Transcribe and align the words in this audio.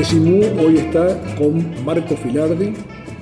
Decimu 0.00 0.40
hoy 0.58 0.78
está 0.78 1.20
con 1.36 1.84
Marco 1.84 2.16
Filardi, 2.16 2.72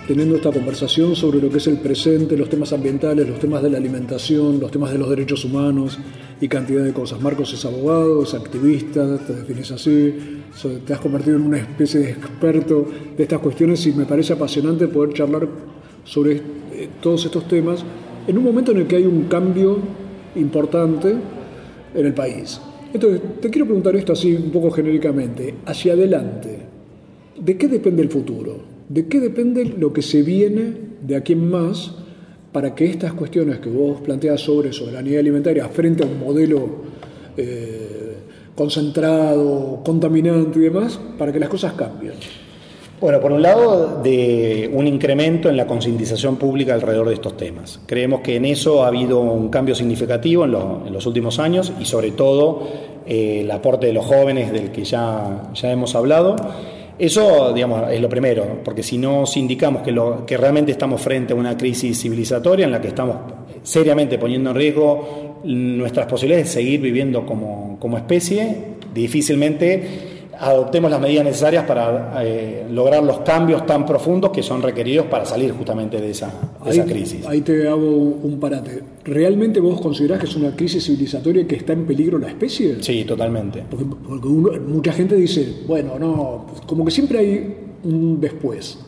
teniendo 0.06 0.36
esta 0.36 0.52
conversación 0.52 1.16
sobre 1.16 1.41
lo 1.41 1.50
que 1.50 1.56
es 1.56 1.66
el 1.66 1.78
presente, 1.78 2.36
los 2.36 2.48
temas 2.48 2.73
ambientales, 2.73 3.28
los 3.28 3.41
temas 3.41 3.64
de 3.64 3.70
la 3.70 3.78
alimentación, 3.78 4.60
los 4.60 4.70
temas 4.70 4.92
de 4.92 4.98
los 4.98 5.10
derechos 5.10 5.45
humanos 5.45 5.98
y 6.41 6.46
cantidad 6.46 6.84
de 6.84 6.92
cosas. 6.92 7.20
Marcos 7.20 7.52
es 7.52 7.64
abogado, 7.64 8.22
es 8.22 8.33
activista, 8.33 9.19
te 9.19 9.34
defines 9.34 9.72
así, 9.72 10.45
te 10.86 10.92
has 10.92 11.00
convertido 11.00 11.34
en 11.38 11.46
una 11.46 11.59
especie 11.59 11.98
de 11.98 12.10
experto 12.12 12.86
de 13.16 13.24
estas 13.24 13.41
cuestiones 13.41 13.84
y 13.84 13.92
me 13.95 14.05
parece 14.05 14.34
apasionante 14.34 14.86
poder 14.86 15.14
charlar 15.14 15.48
sobre 16.05 16.36
eh, 16.36 16.88
todos 17.02 17.24
estos 17.24 17.48
temas 17.48 17.84
en 18.24 18.38
un 18.38 18.45
momento 18.45 18.70
en 18.70 18.78
el 18.78 18.86
que 18.86 18.95
hay 18.95 19.05
un 19.05 19.24
cambio 19.24 19.80
importante 20.36 21.12
en 21.92 22.06
el 22.06 22.14
país. 22.14 22.60
Entonces, 22.92 23.20
te 23.41 23.50
quiero 23.50 23.66
preguntar 23.66 23.97
esto 23.97 24.12
así 24.12 24.34
un 24.34 24.50
poco 24.50 24.70
genéricamente. 24.70 25.56
Hacia 25.66 25.92
adelante, 25.92 26.67
¿de 27.41 27.56
qué 27.56 27.69
depende 27.69 28.02
el 28.02 28.10
futuro? 28.10 28.56
¿De 28.88 29.06
qué 29.06 29.20
depende 29.20 29.65
lo 29.65 29.92
que 29.92 30.03
se 30.03 30.22
viene 30.22 30.72
de 31.03 31.17
aquí 31.17 31.34
en 31.34 31.48
más 31.50 31.94
para 32.53 32.75
que 32.75 32.86
estas 32.86 33.12
cuestiones 33.12 33.58
que 33.58 33.69
vos 33.69 34.00
planteas 34.00 34.41
sobre 34.41 34.72
soberanía 34.72 35.20
alimentaria 35.20 35.69
frente 35.69 36.03
a 36.03 36.06
un 36.06 36.19
modelo 36.19 36.69
eh, 37.36 38.14
concentrado, 38.55 39.83
contaminante 39.84 40.59
y 40.59 40.62
demás, 40.62 40.98
para 41.19 41.33
que 41.33 41.39
las 41.39 41.48
cosas 41.48 41.75
cambien? 41.75 42.14
Bueno, 43.00 43.20
por 43.20 43.31
un 43.31 43.42
lado, 43.42 44.03
de 44.03 44.69
un 44.72 44.89
incremento 44.89 45.48
en 45.48 45.56
la 45.56 45.69
concientización 45.69 46.36
pública 46.36 46.75
alrededor 46.75 47.06
de 47.09 47.14
estos 47.14 47.36
temas. 47.36 47.81
Creemos 47.86 48.22
que 48.22 48.34
en 48.34 48.44
eso 48.44 48.83
ha 48.83 48.89
habido 48.89 49.20
un 49.20 49.50
cambio 49.50 49.77
significativo 49.77 50.44
en, 50.44 50.50
los 50.92 51.06
últimos 51.06 51.39
años 51.39 51.72
y 51.78 51.84
sobre 51.84 52.11
todo 52.11 52.66
eh, 53.06 53.42
el 53.42 53.50
aporte 53.53 53.86
de 53.86 53.92
los 53.92 54.05
jóvenes 54.05 54.50
del 54.50 54.72
que 54.72 54.83
ya, 54.83 55.53
ya 55.55 55.70
hemos 55.70 55.94
hablado. 55.94 56.34
Eso, 56.98 57.52
digamos, 57.52 57.91
es 57.92 58.00
lo 58.00 58.08
primero, 58.08 58.60
porque 58.64 58.82
si 58.82 58.98
no 58.98 59.24
indicamos 59.36 59.82
que, 59.82 59.92
lo, 59.92 60.27
que 60.27 60.36
realmente 60.36 60.72
estamos 60.72 61.00
frente 61.00 61.32
a 61.32 61.36
una 61.36 61.56
crisis 61.56 62.00
civilizatoria 62.00 62.64
en 62.64 62.72
la 62.72 62.80
que 62.80 62.88
estamos 62.88 63.16
seriamente 63.62 64.18
poniendo 64.18 64.50
en 64.50 64.56
riesgo 64.56 65.38
nuestras 65.44 66.06
posibilidades 66.06 66.48
de 66.48 66.52
seguir 66.54 66.80
viviendo 66.80 67.24
como, 67.24 67.76
como 67.78 67.96
especie, 67.96 68.56
difícilmente 68.92 70.17
adoptemos 70.41 70.91
las 70.91 71.00
medidas 71.00 71.25
necesarias 71.25 71.64
para 71.64 72.22
eh, 72.25 72.67
lograr 72.70 73.03
los 73.03 73.20
cambios 73.20 73.67
tan 73.67 73.84
profundos 73.84 74.31
que 74.31 74.42
son 74.42 74.62
requeridos 74.62 75.06
para 75.06 75.25
salir 75.25 75.53
justamente 75.53 76.00
de 76.00 76.11
esa, 76.11 76.33
crisis. 76.86 77.27
Ahí 77.27 77.41
te 77.41 77.69
hago 77.69 77.91
un 77.91 78.39
parate. 78.39 78.83
¿Realmente 79.05 79.59
vos 79.61 79.81
considerás 79.81 80.20
que 80.20 80.27
es 80.27 80.36
una 80.36 80.55
crisis 80.55 80.84
civilizatoria 80.84 81.47
que 81.47 81.56
está 81.56 81.72
en 81.72 81.86
peligro 81.86 82.19
la 82.19 82.28
especie? 82.28 82.83
Sí, 82.83 83.05
totalmente. 83.05 83.64
Porque, 83.69 84.61
mucha 84.61 84.92
gente 84.92 85.16
dice, 85.16 85.62
bueno, 85.66 85.98
no, 85.98 86.47
como 86.66 86.84
que 86.84 86.91
siempre 86.91 87.19
hay 87.19 87.56
un 87.84 88.20
después. 88.20 88.78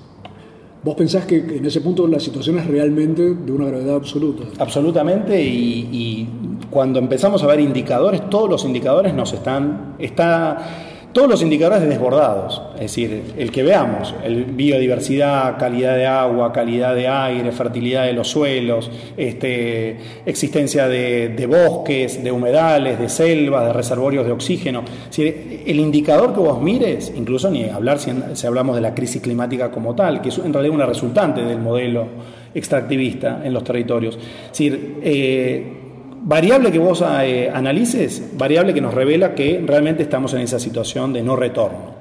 ¿Vos 0.82 0.94
pensás 0.94 1.26
que 1.26 1.36
en 1.36 1.66
ese 1.66 1.80
punto 1.82 2.06
la 2.06 2.20
situación 2.20 2.58
es 2.58 2.66
realmente 2.66 3.34
de 3.34 3.52
una 3.52 3.66
gravedad 3.66 3.96
absoluta? 3.96 4.44
Absolutamente, 4.58 5.42
y, 5.42 5.88
y 5.92 6.28
cuando 6.70 6.98
empezamos 6.98 7.42
a 7.42 7.46
ver 7.46 7.60
indicadores, 7.60 8.30
todos 8.30 8.48
los 8.48 8.64
indicadores 8.64 9.12
nos 9.12 9.32
están... 9.32 9.96
Está, 9.98 10.89
todos 11.12 11.28
los 11.28 11.42
indicadores 11.42 11.88
desbordados, 11.88 12.62
es 12.74 12.80
decir, 12.82 13.34
el 13.36 13.50
que 13.50 13.64
veamos, 13.64 14.14
el 14.24 14.44
biodiversidad, 14.44 15.58
calidad 15.58 15.96
de 15.96 16.06
agua, 16.06 16.52
calidad 16.52 16.94
de 16.94 17.08
aire, 17.08 17.50
fertilidad 17.50 18.04
de 18.04 18.12
los 18.12 18.28
suelos, 18.28 18.90
este, 19.16 19.98
existencia 20.24 20.86
de, 20.86 21.46
bosques, 21.46 22.22
de 22.22 22.30
humedales, 22.30 22.98
de 22.98 23.08
selvas, 23.08 23.66
de 23.66 23.72
reservorios 23.72 24.24
de 24.24 24.32
oxígeno. 24.32 24.84
el 25.16 25.80
indicador 25.80 26.32
que 26.32 26.40
vos 26.40 26.62
mires, 26.62 27.12
incluso 27.16 27.50
ni 27.50 27.64
hablar 27.64 27.98
si, 27.98 28.46
hablamos 28.46 28.76
de 28.76 28.82
la 28.82 28.94
crisis 28.94 29.20
climática 29.20 29.70
como 29.70 29.96
tal, 29.96 30.22
que 30.22 30.28
es 30.28 30.38
en 30.38 30.52
realidad 30.52 30.74
una 30.74 30.86
resultante 30.86 31.42
del 31.42 31.58
modelo 31.58 32.06
extractivista 32.54 33.40
en 33.44 33.52
los 33.52 33.64
territorios. 33.64 34.16
Es 34.16 34.50
decir, 34.50 34.98
eh, 35.02 35.79
variable 36.22 36.70
que 36.70 36.78
vos 36.78 37.02
eh, 37.22 37.50
analices, 37.52 38.36
variable 38.36 38.74
que 38.74 38.80
nos 38.80 38.94
revela 38.94 39.34
que 39.34 39.62
realmente 39.64 40.02
estamos 40.02 40.34
en 40.34 40.40
esa 40.40 40.58
situación 40.58 41.12
de 41.12 41.22
no 41.22 41.36
retorno. 41.36 42.00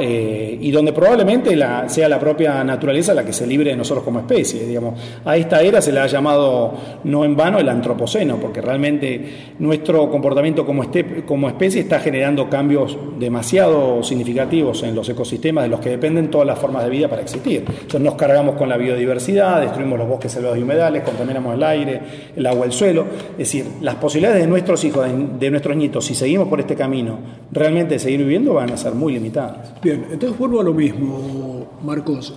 Eh, 0.00 0.58
y 0.60 0.70
donde 0.70 0.92
probablemente 0.92 1.56
sea 1.86 2.08
la 2.08 2.18
propia 2.18 2.64
naturaleza 2.64 3.14
la 3.14 3.24
que 3.24 3.32
se 3.32 3.46
libre 3.46 3.70
de 3.70 3.76
nosotros 3.76 4.04
como 4.04 4.20
especie. 4.20 4.66
Digamos. 4.66 4.94
A 5.24 5.36
esta 5.36 5.60
era 5.62 5.80
se 5.80 5.92
le 5.92 6.00
ha 6.00 6.06
llamado 6.06 6.74
no 7.04 7.24
en 7.24 7.36
vano 7.36 7.58
el 7.58 7.68
antropoceno, 7.68 8.38
porque 8.38 8.60
realmente 8.60 9.54
nuestro 9.58 10.10
comportamiento 10.10 10.64
como, 10.64 10.82
este, 10.82 11.24
como 11.24 11.48
especie 11.48 11.82
está 11.82 12.00
generando 12.00 12.48
cambios 12.48 12.96
demasiado 13.18 14.02
significativos 14.02 14.82
en 14.82 14.94
los 14.94 15.08
ecosistemas 15.08 15.64
de 15.64 15.70
los 15.70 15.80
que 15.80 15.90
dependen 15.90 16.30
todas 16.30 16.46
las 16.46 16.58
formas 16.58 16.84
de 16.84 16.90
vida 16.90 17.08
para 17.08 17.22
existir. 17.22 17.64
Entonces 17.68 18.00
nos 18.00 18.14
cargamos 18.14 18.56
con 18.56 18.68
la 18.68 18.76
biodiversidad, 18.76 19.60
destruimos 19.60 19.98
los 19.98 20.08
bosques 20.08 20.32
selvados 20.32 20.58
y 20.58 20.62
humedales, 20.62 21.02
contaminamos 21.02 21.54
el 21.54 21.62
aire, 21.62 22.00
el 22.34 22.46
agua, 22.46 22.66
el 22.66 22.72
suelo. 22.72 23.04
Es 23.32 23.38
decir, 23.38 23.66
las 23.82 23.96
posibilidades 23.96 24.42
de 24.42 24.48
nuestros 24.48 24.82
hijos, 24.84 25.06
de 25.38 25.50
nuestros 25.50 25.76
nietos, 25.76 26.04
si 26.04 26.14
seguimos 26.14 26.48
por 26.48 26.60
este 26.60 26.74
camino, 26.74 27.18
realmente 27.52 27.94
de 27.94 27.98
seguir 28.00 28.20
viviendo, 28.20 28.54
van 28.54 28.70
a 28.70 28.76
ser 28.76 28.94
muy 28.94 29.12
limitadas. 29.12 29.57
Bien, 29.82 30.06
entonces 30.10 30.38
vuelvo 30.38 30.60
a 30.60 30.64
lo 30.64 30.74
mismo, 30.74 31.66
Marcos. 31.84 32.34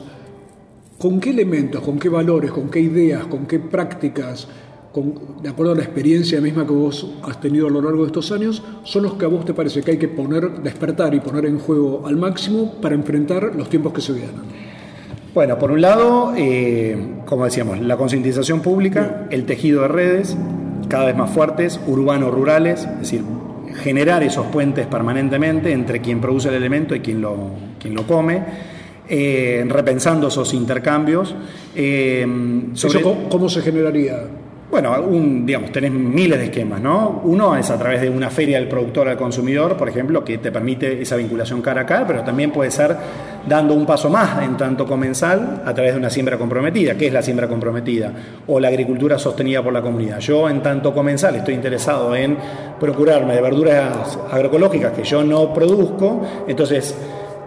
¿Con 0.97 1.19
qué 1.19 1.31
elementos, 1.31 1.81
con 1.81 1.97
qué 1.97 2.09
valores, 2.09 2.51
con 2.51 2.69
qué 2.69 2.79
ideas, 2.79 3.25
con 3.25 3.47
qué 3.47 3.59
prácticas, 3.59 4.47
de 5.41 5.49
acuerdo 5.49 5.71
a 5.71 5.75
la 5.75 5.83
experiencia 5.83 6.39
misma 6.41 6.65
que 6.65 6.73
vos 6.73 7.09
has 7.23 7.39
tenido 7.39 7.67
a 7.67 7.69
lo 7.69 7.81
largo 7.81 8.01
de 8.01 8.07
estos 8.07 8.31
años, 8.31 8.61
son 8.83 9.03
los 9.03 9.13
que 9.13 9.25
a 9.25 9.27
vos 9.27 9.45
te 9.45 9.53
parece 9.53 9.81
que 9.81 9.91
hay 9.91 9.97
que 9.97 10.09
poner, 10.09 10.61
despertar 10.61 11.15
y 11.15 11.19
poner 11.19 11.45
en 11.45 11.59
juego 11.59 12.03
al 12.05 12.17
máximo 12.17 12.73
para 12.81 12.93
enfrentar 12.93 13.55
los 13.55 13.69
tiempos 13.69 13.93
que 13.93 14.01
se 14.01 14.13
vienen? 14.13 14.71
Bueno, 15.33 15.57
por 15.57 15.71
un 15.71 15.81
lado, 15.81 16.33
eh, 16.35 17.23
como 17.25 17.45
decíamos, 17.45 17.79
la 17.79 17.95
concientización 17.95 18.61
pública, 18.61 19.27
el 19.31 19.45
tejido 19.45 19.83
de 19.83 19.87
redes 19.87 20.37
cada 20.89 21.05
vez 21.05 21.15
más 21.15 21.29
fuertes, 21.29 21.79
urbanos, 21.87 22.33
rurales, 22.33 22.83
es 22.83 22.99
decir, 22.99 23.21
generar 23.73 24.23
esos 24.23 24.47
puentes 24.47 24.87
permanentemente 24.87 25.71
entre 25.71 26.01
quien 26.01 26.19
produce 26.19 26.49
el 26.49 26.55
elemento 26.55 26.95
y 26.95 26.99
quien 26.99 27.21
lo, 27.21 27.51
quien 27.79 27.93
lo 27.95 28.05
come, 28.07 28.43
eh, 29.07 29.63
repensando 29.67 30.27
esos 30.27 30.53
intercambios. 30.53 31.35
Eh, 31.75 32.25
cómo, 33.29 33.49
se 33.49 33.61
generaría? 33.61 34.23
Bueno, 34.71 34.95
un, 35.01 35.45
digamos, 35.45 35.69
tenés 35.73 35.91
miles 35.91 36.39
de 36.39 36.45
esquemas, 36.45 36.79
¿no? 36.79 37.21
Uno 37.25 37.57
es 37.57 37.69
a 37.69 37.77
través 37.77 37.99
de 37.99 38.09
una 38.09 38.29
feria 38.29 38.57
del 38.57 38.69
productor 38.69 39.09
al 39.09 39.17
consumidor, 39.17 39.75
por 39.75 39.89
ejemplo, 39.89 40.23
que 40.23 40.37
te 40.37 40.49
permite 40.49 41.01
esa 41.01 41.17
vinculación 41.17 41.61
cara 41.61 41.81
a 41.81 41.85
cara, 41.85 42.07
pero 42.07 42.23
también 42.23 42.51
puede 42.51 42.71
ser 42.71 42.95
dando 43.45 43.73
un 43.73 43.85
paso 43.85 44.09
más 44.09 44.41
en 44.41 44.55
tanto 44.55 44.85
comensal 44.85 45.61
a 45.65 45.73
través 45.73 45.91
de 45.91 45.99
una 45.99 46.09
siembra 46.09 46.37
comprometida. 46.37 46.95
¿Qué 46.95 47.07
es 47.07 47.13
la 47.13 47.21
siembra 47.21 47.49
comprometida? 47.49 48.13
O 48.47 48.61
la 48.61 48.69
agricultura 48.69 49.19
sostenida 49.19 49.61
por 49.61 49.73
la 49.73 49.81
comunidad. 49.81 50.19
Yo 50.19 50.47
en 50.47 50.63
tanto 50.63 50.93
comensal 50.93 51.35
estoy 51.35 51.55
interesado 51.55 52.15
en 52.15 52.37
procurarme 52.79 53.35
de 53.35 53.41
verduras 53.41 54.17
agroecológicas 54.31 54.93
que 54.93 55.03
yo 55.03 55.21
no 55.21 55.53
produzco, 55.53 56.21
entonces 56.47 56.95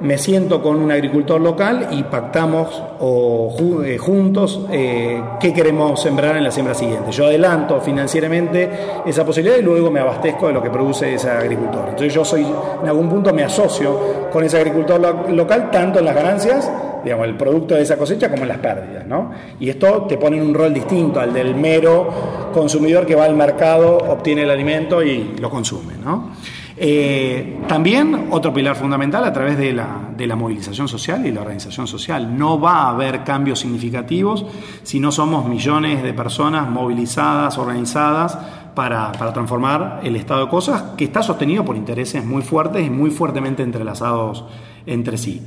me 0.04 0.18
siento 0.18 0.62
con 0.62 0.76
un 0.76 0.92
agricultor 0.92 1.40
local 1.40 1.88
y 1.90 2.02
pactamos 2.02 2.82
o, 3.00 3.82
eh, 3.82 3.96
juntos 3.96 4.60
eh, 4.70 5.20
qué 5.40 5.54
queremos 5.54 6.00
sembrar 6.00 6.36
en 6.36 6.44
la 6.44 6.50
siembra 6.50 6.74
siguiente. 6.74 7.10
Yo 7.10 7.24
adelanto 7.24 7.80
financieramente 7.80 8.70
esa 9.06 9.24
posibilidad 9.24 9.56
y 9.56 9.62
luego 9.62 9.90
me 9.90 10.00
abastezco 10.00 10.48
de 10.48 10.52
lo 10.52 10.62
que 10.62 10.68
produce 10.68 11.14
ese 11.14 11.30
agricultor. 11.30 11.86
Entonces 11.88 12.12
yo 12.12 12.22
soy, 12.22 12.42
en 12.42 12.86
algún 12.86 13.08
punto 13.08 13.32
me 13.32 13.44
asocio 13.44 14.28
con 14.30 14.44
ese 14.44 14.58
agricultor 14.58 15.30
local 15.30 15.70
tanto 15.70 16.00
en 16.00 16.04
las 16.04 16.14
ganancias, 16.14 16.70
digamos, 17.02 17.26
el 17.26 17.36
producto 17.36 17.74
de 17.74 17.82
esa 17.82 17.96
cosecha 17.96 18.30
como 18.30 18.42
en 18.42 18.48
las 18.48 18.58
pérdidas. 18.58 19.06
¿no? 19.06 19.30
Y 19.58 19.70
esto 19.70 20.02
te 20.02 20.18
pone 20.18 20.36
en 20.36 20.42
un 20.42 20.52
rol 20.52 20.74
distinto 20.74 21.18
al 21.18 21.32
del 21.32 21.54
mero 21.54 22.50
consumidor 22.52 23.06
que 23.06 23.14
va 23.14 23.24
al 23.24 23.34
mercado, 23.34 23.96
obtiene 23.96 24.42
el 24.42 24.50
alimento 24.50 25.02
y 25.02 25.34
lo 25.40 25.48
consume. 25.48 25.94
¿no? 26.04 26.30
Eh, 26.76 27.60
también 27.68 28.28
otro 28.30 28.52
pilar 28.52 28.74
fundamental 28.74 29.24
a 29.24 29.32
través 29.32 29.56
de 29.56 29.72
la, 29.72 30.10
de 30.16 30.26
la, 30.26 30.34
movilización 30.34 30.88
social 30.88 31.24
y 31.24 31.30
la 31.30 31.42
organización 31.42 31.86
social. 31.86 32.36
No 32.36 32.58
va 32.58 32.82
a 32.82 32.90
haber 32.90 33.22
cambios 33.22 33.60
significativos 33.60 34.44
si 34.82 34.98
no 34.98 35.12
somos 35.12 35.46
millones 35.46 36.02
de 36.02 36.12
personas 36.12 36.68
movilizadas, 36.68 37.58
organizadas 37.58 38.36
para, 38.74 39.12
para 39.12 39.32
transformar 39.32 40.00
el 40.02 40.16
estado 40.16 40.46
de 40.46 40.50
cosas 40.50 40.82
que 40.96 41.04
está 41.04 41.22
sostenido 41.22 41.64
por 41.64 41.76
intereses 41.76 42.24
muy 42.24 42.42
fuertes 42.42 42.84
y 42.84 42.90
muy 42.90 43.10
fuertemente 43.10 43.62
entrelazados 43.62 44.44
entre 44.84 45.16
sí. 45.16 45.42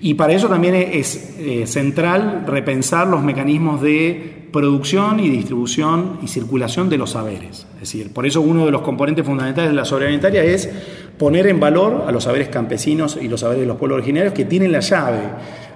Y 0.00 0.14
para 0.14 0.32
eso 0.32 0.48
también 0.48 0.74
es 0.74 1.36
eh, 1.38 1.66
central 1.66 2.44
repensar 2.46 3.08
los 3.08 3.22
mecanismos 3.22 3.82
de 3.82 4.38
producción 4.52 5.20
y 5.20 5.28
distribución 5.28 6.18
y 6.22 6.28
circulación 6.28 6.88
de 6.88 6.98
los 6.98 7.10
saberes. 7.10 7.66
Es 7.74 7.80
decir, 7.80 8.12
por 8.12 8.26
eso 8.26 8.40
uno 8.40 8.64
de 8.64 8.70
los 8.72 8.82
componentes 8.82 9.24
fundamentales 9.24 9.70
de 9.70 9.76
la 9.76 9.84
soberanía 9.84 10.18
alimentaria 10.18 10.44
es 10.44 10.70
poner 11.18 11.48
en 11.48 11.60
valor 11.60 12.04
a 12.06 12.12
los 12.12 12.24
saberes 12.24 12.48
campesinos 12.48 13.18
y 13.20 13.28
los 13.28 13.40
saberes 13.40 13.62
de 13.62 13.66
los 13.66 13.76
pueblos 13.76 13.98
originarios 13.98 14.32
que 14.32 14.44
tienen 14.44 14.72
la 14.72 14.80
llave 14.80 15.20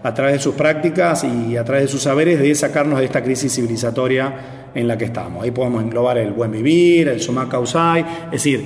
a 0.03 0.15
través 0.15 0.35
de 0.35 0.39
sus 0.41 0.55
prácticas 0.55 1.25
y 1.25 1.57
a 1.57 1.65
través 1.65 1.85
de 1.85 1.89
sus 1.89 2.03
saberes 2.03 2.41
de 2.41 2.55
sacarnos 2.55 2.99
de 2.99 3.05
esta 3.05 3.23
crisis 3.23 3.55
civilizatoria 3.55 4.71
en 4.75 4.89
la 4.89 4.97
que 4.97 5.05
estamos. 5.05 5.43
Ahí 5.43 5.51
podemos 5.51 5.83
englobar 5.83 6.19
el 6.19 6.33
buen 6.33 6.51
vivir, 6.51 7.09
el 7.09 7.21
suma 7.21 7.49
causai, 7.49 8.05
es 8.27 8.31
decir, 8.33 8.65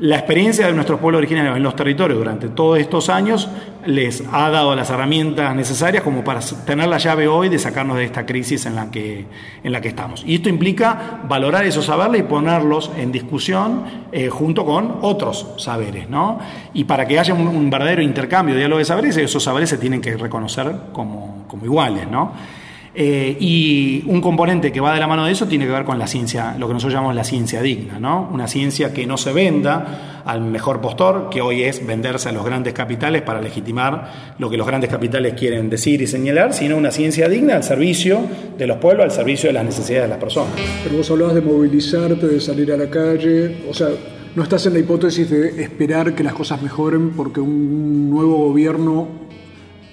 la 0.00 0.16
experiencia 0.16 0.66
de 0.66 0.72
nuestros 0.74 1.00
pueblos 1.00 1.18
originarios 1.18 1.56
en 1.56 1.62
los 1.62 1.74
territorios 1.74 2.18
durante 2.18 2.48
todos 2.48 2.78
estos 2.78 3.08
años 3.08 3.48
les 3.86 4.22
ha 4.30 4.50
dado 4.50 4.74
las 4.74 4.90
herramientas 4.90 5.54
necesarias 5.54 6.02
como 6.02 6.22
para 6.22 6.40
tener 6.66 6.88
la 6.88 6.98
llave 6.98 7.28
hoy 7.28 7.48
de 7.48 7.58
sacarnos 7.58 7.96
de 7.96 8.04
esta 8.04 8.26
crisis 8.26 8.66
en 8.66 8.74
la 8.74 8.90
que, 8.90 9.24
en 9.62 9.72
la 9.72 9.80
que 9.80 9.88
estamos. 9.88 10.22
Y 10.26 10.34
esto 10.34 10.48
implica 10.48 11.20
valorar 11.26 11.64
esos 11.64 11.86
saberes 11.86 12.20
y 12.20 12.24
ponerlos 12.24 12.90
en 12.96 13.10
discusión 13.10 13.84
eh, 14.12 14.28
junto 14.28 14.66
con 14.66 14.98
otros 15.00 15.54
saberes. 15.56 16.10
¿no? 16.10 16.40
Y 16.74 16.84
para 16.84 17.06
que 17.06 17.18
haya 17.18 17.32
un, 17.32 17.70
verdadero 17.70 18.02
intercambio, 18.02 18.54
diálogo 18.54 18.78
de 18.78 18.84
saberes, 18.84 19.16
esos 19.16 19.42
saberes 19.42 19.70
se 19.70 19.78
tienen 19.78 20.00
que 20.00 20.16
reconocer 20.16 20.74
como, 20.92 21.44
como 21.48 21.64
iguales. 21.64 22.06
¿no? 22.10 22.32
Eh, 22.98 23.36
y 23.38 24.02
un 24.06 24.22
componente 24.22 24.72
que 24.72 24.80
va 24.80 24.94
de 24.94 25.00
la 25.00 25.06
mano 25.06 25.26
de 25.26 25.32
eso 25.32 25.46
tiene 25.46 25.66
que 25.66 25.70
ver 25.70 25.84
con 25.84 25.98
la 25.98 26.06
ciencia, 26.06 26.56
lo 26.58 26.66
que 26.66 26.72
nosotros 26.72 26.94
llamamos 26.94 27.14
la 27.14 27.24
ciencia 27.24 27.60
digna, 27.60 28.00
¿no? 28.00 28.26
Una 28.32 28.48
ciencia 28.48 28.94
que 28.94 29.06
no 29.06 29.18
se 29.18 29.34
venda 29.34 30.22
al 30.24 30.40
mejor 30.40 30.80
postor, 30.80 31.28
que 31.30 31.42
hoy 31.42 31.62
es 31.62 31.86
venderse 31.86 32.30
a 32.30 32.32
los 32.32 32.42
grandes 32.42 32.72
capitales 32.72 33.20
para 33.20 33.42
legitimar 33.42 34.34
lo 34.38 34.48
que 34.48 34.56
los 34.56 34.66
grandes 34.66 34.88
capitales 34.88 35.34
quieren 35.34 35.68
decir 35.68 36.00
y 36.00 36.06
señalar, 36.06 36.54
sino 36.54 36.78
una 36.78 36.90
ciencia 36.90 37.28
digna 37.28 37.56
al 37.56 37.64
servicio 37.64 38.20
de 38.56 38.66
los 38.66 38.78
pueblos, 38.78 39.04
al 39.04 39.10
servicio 39.10 39.50
de 39.50 39.52
las 39.52 39.66
necesidades 39.66 40.04
de 40.04 40.08
las 40.08 40.18
personas. 40.18 40.54
Pero 40.82 40.96
vos 40.96 41.10
hablabas 41.10 41.34
de 41.34 41.42
movilizarte, 41.42 42.26
de 42.26 42.40
salir 42.40 42.72
a 42.72 42.78
la 42.78 42.88
calle, 42.88 43.58
o 43.68 43.74
sea, 43.74 43.88
no 44.34 44.42
estás 44.42 44.64
en 44.64 44.72
la 44.72 44.78
hipótesis 44.78 45.28
de 45.28 45.62
esperar 45.62 46.14
que 46.14 46.22
las 46.22 46.32
cosas 46.32 46.62
mejoren 46.62 47.10
porque 47.10 47.40
un 47.40 48.08
nuevo 48.08 48.38
gobierno 48.38 49.06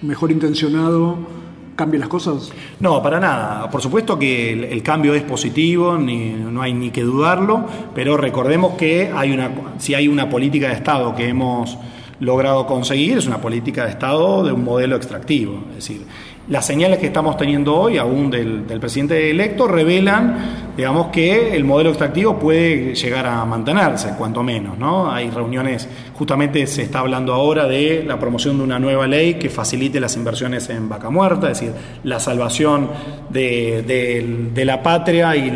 mejor 0.01 0.31
intencionado 0.31 1.43
cambie 1.75 2.00
las 2.00 2.10
cosas? 2.10 2.52
No, 2.80 3.02
para 3.02 3.20
nada. 3.20 3.70
Por 3.70 3.81
supuesto 3.81 4.18
que 4.18 4.52
el, 4.72 4.84
cambio 4.84 5.14
es 5.14 5.24
positivo, 5.24 5.98
ni, 5.98 6.31
no 6.31 6.62
hay 6.62 6.74
ni 6.74 6.92
que 6.92 7.02
dudarlo, 7.02 7.66
pero 7.94 8.18
recordemos 8.18 8.75
que 8.75 9.12
hay 9.16 9.31
una, 9.31 9.52
si 9.78 9.94
hay 9.94 10.08
una 10.08 10.30
política 10.30 10.68
de 10.68 10.74
Estado 10.74 11.16
que 11.16 11.28
hemos 11.28 11.78
logrado 12.20 12.66
conseguir, 12.66 13.18
es 13.18 13.28
una 13.28 13.40
política 13.40 13.86
de 13.86 13.92
Estado 13.92 14.44
de 14.44 14.52
un 14.52 14.64
modelo 14.64 14.96
extractivo. 14.96 15.64
Es 15.72 15.88
decir, 15.88 16.06
las 16.50 16.66
señales 16.66 17.00
que 17.00 17.07
estamos 17.07 17.38
teniendo 17.38 17.74
hoy, 17.74 17.98
aún 17.98 18.30
del, 18.30 18.63
presidente 18.80 19.31
electo, 19.31 19.66
revelan, 19.66 20.74
digamos, 20.75 21.07
que 21.07 21.56
el 21.56 21.63
modelo 21.63 21.92
extractivo 21.92 22.38
puede 22.38 22.94
llegar 22.95 23.25
a 23.25 23.45
mantenerse, 23.45 24.13
cuanto 24.18 24.44
menos, 24.44 24.78
¿no? 24.78 25.10
Hay 25.10 25.30
reuniones, 25.30 25.88
justamente 26.13 26.68
se 26.68 26.81
está 26.81 27.00
hablando 27.00 27.34
ahora 27.34 27.66
de 27.66 28.04
la 28.06 28.19
promoción 28.19 28.57
de 28.57 28.63
una 28.66 28.78
nueva 28.78 29.07
ley 29.07 29.36
que 29.36 29.50
facilite 29.50 30.01
las 30.01 30.18
inversiones 30.18 30.69
en 30.69 30.90
vaca 30.90 31.10
muerta, 31.10 31.50
es 31.50 31.60
decir, 31.62 31.74
la 32.04 32.19
salvación 32.19 32.89
de, 33.30 34.51
la 34.66 34.84
patria 34.84 35.36
y 35.36 35.51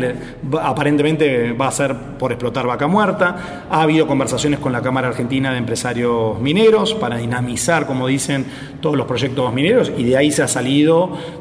aparentemente 0.62 1.52
va 1.52 1.68
a 1.68 1.72
ser 1.72 1.94
por 2.18 2.32
explotar 2.32 2.66
vaca 2.66 2.86
muerta. 2.86 3.66
Ha 3.70 3.82
habido 3.82 4.06
conversaciones 4.06 4.58
con 4.58 4.72
la 4.72 4.80
Cámara 4.80 5.08
Argentina 5.08 5.52
de 5.52 5.58
Empresarios 5.58 6.40
Mineros 6.40 6.94
para 6.94 7.18
dinamizar, 7.18 7.86
como 7.86 8.06
dicen, 8.06 8.46
todos 8.80 8.96
los 8.96 9.06
proyectos 9.06 9.52
mineros 9.52 9.92
y 9.96 10.04
de 10.04 10.16
ahí 10.16 10.30
se 10.30 10.42
ha 10.42 10.48
salido 10.48 10.77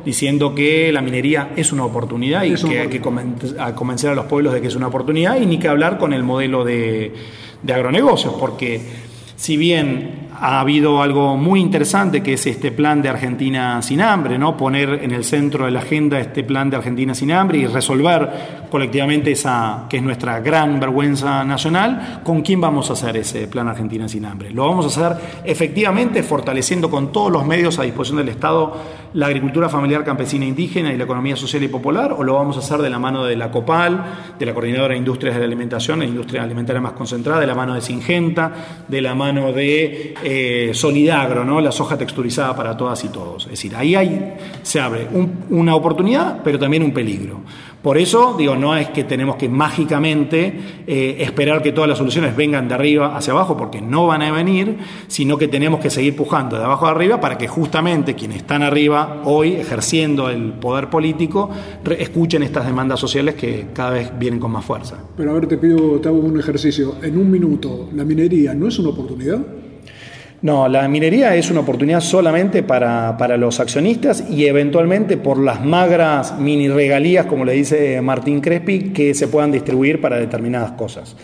diciendo 0.06 0.56
que 0.56 0.92
la 0.92 1.02
minería 1.02 1.52
es 1.56 1.72
una 1.72 1.86
oportunidad 1.86 2.44
y 2.44 2.56
que 2.56 2.80
hay 2.80 2.88
que 2.88 3.02
convencer 3.02 4.10
a 4.10 4.16
los 4.16 4.26
pueblos 4.26 4.54
de 4.54 4.62
que 4.62 4.68
es 4.68 4.76
una 4.76 4.88
oportunidad 4.88 5.40
y 5.40 5.46
ni 5.46 5.60
que 5.60 5.68
hablar 5.68 5.98
con 5.98 6.14
el 6.14 6.24
modelo 6.24 6.64
de, 6.64 7.14
de 7.62 7.74
agronegocios, 7.74 8.34
porque 8.34 8.82
si 9.36 9.56
bien 9.56 10.28
ha 10.40 10.60
habido 10.60 11.02
algo 11.02 11.36
muy 11.38 11.60
interesante 11.60 12.22
que 12.22 12.34
es 12.34 12.46
este 12.46 12.72
plan 12.72 13.02
de 13.02 13.10
Argentina 13.10 13.82
sin 13.82 14.02
hambre, 14.02 14.38
¿no? 14.38 14.56
Poner 14.56 15.04
en 15.04 15.12
el 15.12 15.24
centro 15.24 15.66
de 15.66 15.72
la 15.72 15.80
agenda 15.80 16.20
este 16.20 16.44
plan 16.44 16.70
de 16.70 16.78
Argentina 16.78 17.16
sin 17.16 17.32
hambre 17.32 17.60
y 17.60 17.66
resolver 17.66 18.68
colectivamente 18.70 19.32
esa 19.32 19.86
que 19.90 19.98
es 19.98 20.04
nuestra 20.04 20.40
gran 20.40 20.80
vergüenza 20.80 21.44
nacional, 21.44 22.22
¿con 22.24 22.42
quién 22.42 22.62
vamos 22.62 22.90
a 22.90 22.94
hacer 22.94 23.18
ese 23.18 23.48
plan 23.48 23.68
Argentina 23.68 24.08
sin 24.08 24.26
hambre? 24.26 24.52
Lo 24.52 24.68
vamos 24.68 24.86
a 24.86 25.08
hacer 25.08 25.42
efectivamente 25.44 26.22
fortaleciendo 26.24 26.90
con 26.90 27.12
todos 27.12 27.32
los 27.32 27.46
medios 27.46 27.80
a 27.80 27.84
disposición 27.84 28.18
del 28.18 28.30
Estado 28.30 28.76
la 29.14 29.28
agricultura 29.28 29.70
familiar 29.70 30.04
campesina 30.04 30.46
indígena 30.46 30.94
y 30.94 30.98
la 30.98 31.06
economía 31.06 31.36
social 31.36 31.64
y 31.64 31.68
popular 31.68 32.14
o 32.18 32.24
lo 32.24 32.36
vamos 32.36 32.56
a 32.58 32.60
hacer 32.60 32.80
de 32.80 32.90
la 32.90 33.00
mano 33.00 33.24
de 33.24 33.36
la 33.36 33.52
COPAL, 33.52 34.04
de 34.38 34.46
la 34.46 34.54
Coordinadora 34.54 34.94
de 34.94 35.00
Industrias 35.00 35.36
de 35.36 35.40
la 35.42 35.46
Alimentación, 35.46 36.00
la 36.00 36.06
industria 36.06 36.44
alimentaria 36.44 36.82
más 36.82 36.94
concentrada, 36.94 37.40
de 37.40 37.48
la 37.48 37.56
mano 37.56 37.74
de 37.74 37.82
Singenta, 37.82 38.52
de 38.88 39.02
la 39.02 39.16
mano 39.16 39.52
de 39.54 40.16
eh, 40.24 40.72
Solidagro, 40.74 41.44
¿no? 41.46 41.62
la 41.62 41.72
soja 41.72 41.98
texturizada 41.98 42.56
para 42.56 42.76
todas 42.76 43.04
y 43.04 43.10
todos. 43.10 43.46
Es 43.46 43.52
decir, 43.52 43.76
ahí 43.76 43.96
hay, 43.96 44.34
se 44.62 44.80
abre 44.80 45.08
una 45.50 45.76
oportunidad, 45.76 46.42
pero 46.44 46.60
también 46.60 46.84
un 46.84 46.92
peligro. 46.92 47.42
Por 47.82 47.98
eso, 47.98 48.36
digo, 48.38 48.56
no 48.56 48.76
es 48.76 48.90
que 48.90 49.04
tenemos 49.04 49.36
que 49.36 49.48
mágicamente 49.48 50.84
eh, 50.88 51.18
esperar 51.20 51.62
que 51.62 51.72
todas 51.72 51.88
las 51.88 51.98
soluciones 51.98 52.36
vengan 52.36 52.68
de 52.68 52.74
arriba 52.74 53.16
hacia 53.16 53.34
abajo, 53.34 53.56
porque 53.56 53.82
no 53.82 54.08
van 54.08 54.24
a 54.24 54.32
venir, 54.32 54.78
sino 55.08 55.38
que 55.38 55.48
tenemos 55.48 55.80
que 55.80 55.90
seguir 55.90 56.16
pujando 56.16 56.58
de 56.58 56.66
abajo 56.66 56.88
a 56.88 56.92
arriba 56.92 57.22
para 57.22 57.38
que 57.38 57.48
justamente 57.48 58.16
quienes 58.16 58.40
están 58.40 58.64
arriba 58.64 59.07
hoy 59.26 59.54
ejerciendo 59.54 60.30
el 60.30 60.54
poder 60.54 60.90
político 60.90 61.50
escuchen 61.98 62.44
estas 62.44 62.66
demandas 62.66 63.00
sociales 63.00 63.36
que 63.36 63.68
cada 63.74 63.92
vez 63.92 64.12
vienen 64.18 64.40
con 64.40 64.52
más 64.52 64.66
fuerza. 64.66 64.98
Pero 65.16 65.32
a 65.32 65.34
ver, 65.34 65.48
te 65.48 65.58
pido, 65.58 66.00
te 66.00 66.08
hago 66.08 66.20
un 66.20 66.40
ejercicio. 66.40 66.96
En 67.02 67.18
un 67.18 67.30
minuto, 67.30 67.90
¿la 67.96 68.04
minería 68.04 68.54
no 68.54 68.68
es 68.68 68.80
una 68.80 68.90
oportunidad? 68.90 69.40
No, 70.42 70.68
la 70.68 70.88
minería 70.88 71.36
es 71.36 71.50
una 71.50 71.62
oportunidad 71.62 72.00
solamente 72.00 72.62
para, 72.62 73.18
para, 73.18 73.38
los 73.38 73.60
accionistas 73.60 74.24
y 74.30 74.46
eventualmente 74.46 75.18
por 75.18 75.40
las 75.40 75.66
magras 75.66 76.38
mini 76.40 76.70
regalías, 76.70 77.26
como 77.26 77.44
le 77.44 77.54
dice 77.54 78.00
Martín 78.02 78.40
Crespi, 78.40 78.92
que 78.92 79.16
se 79.16 79.28
puedan 79.28 79.52
distribuir 79.52 80.00
para 80.00 80.18
determinadas 80.18 80.74
cosas. 80.74 81.16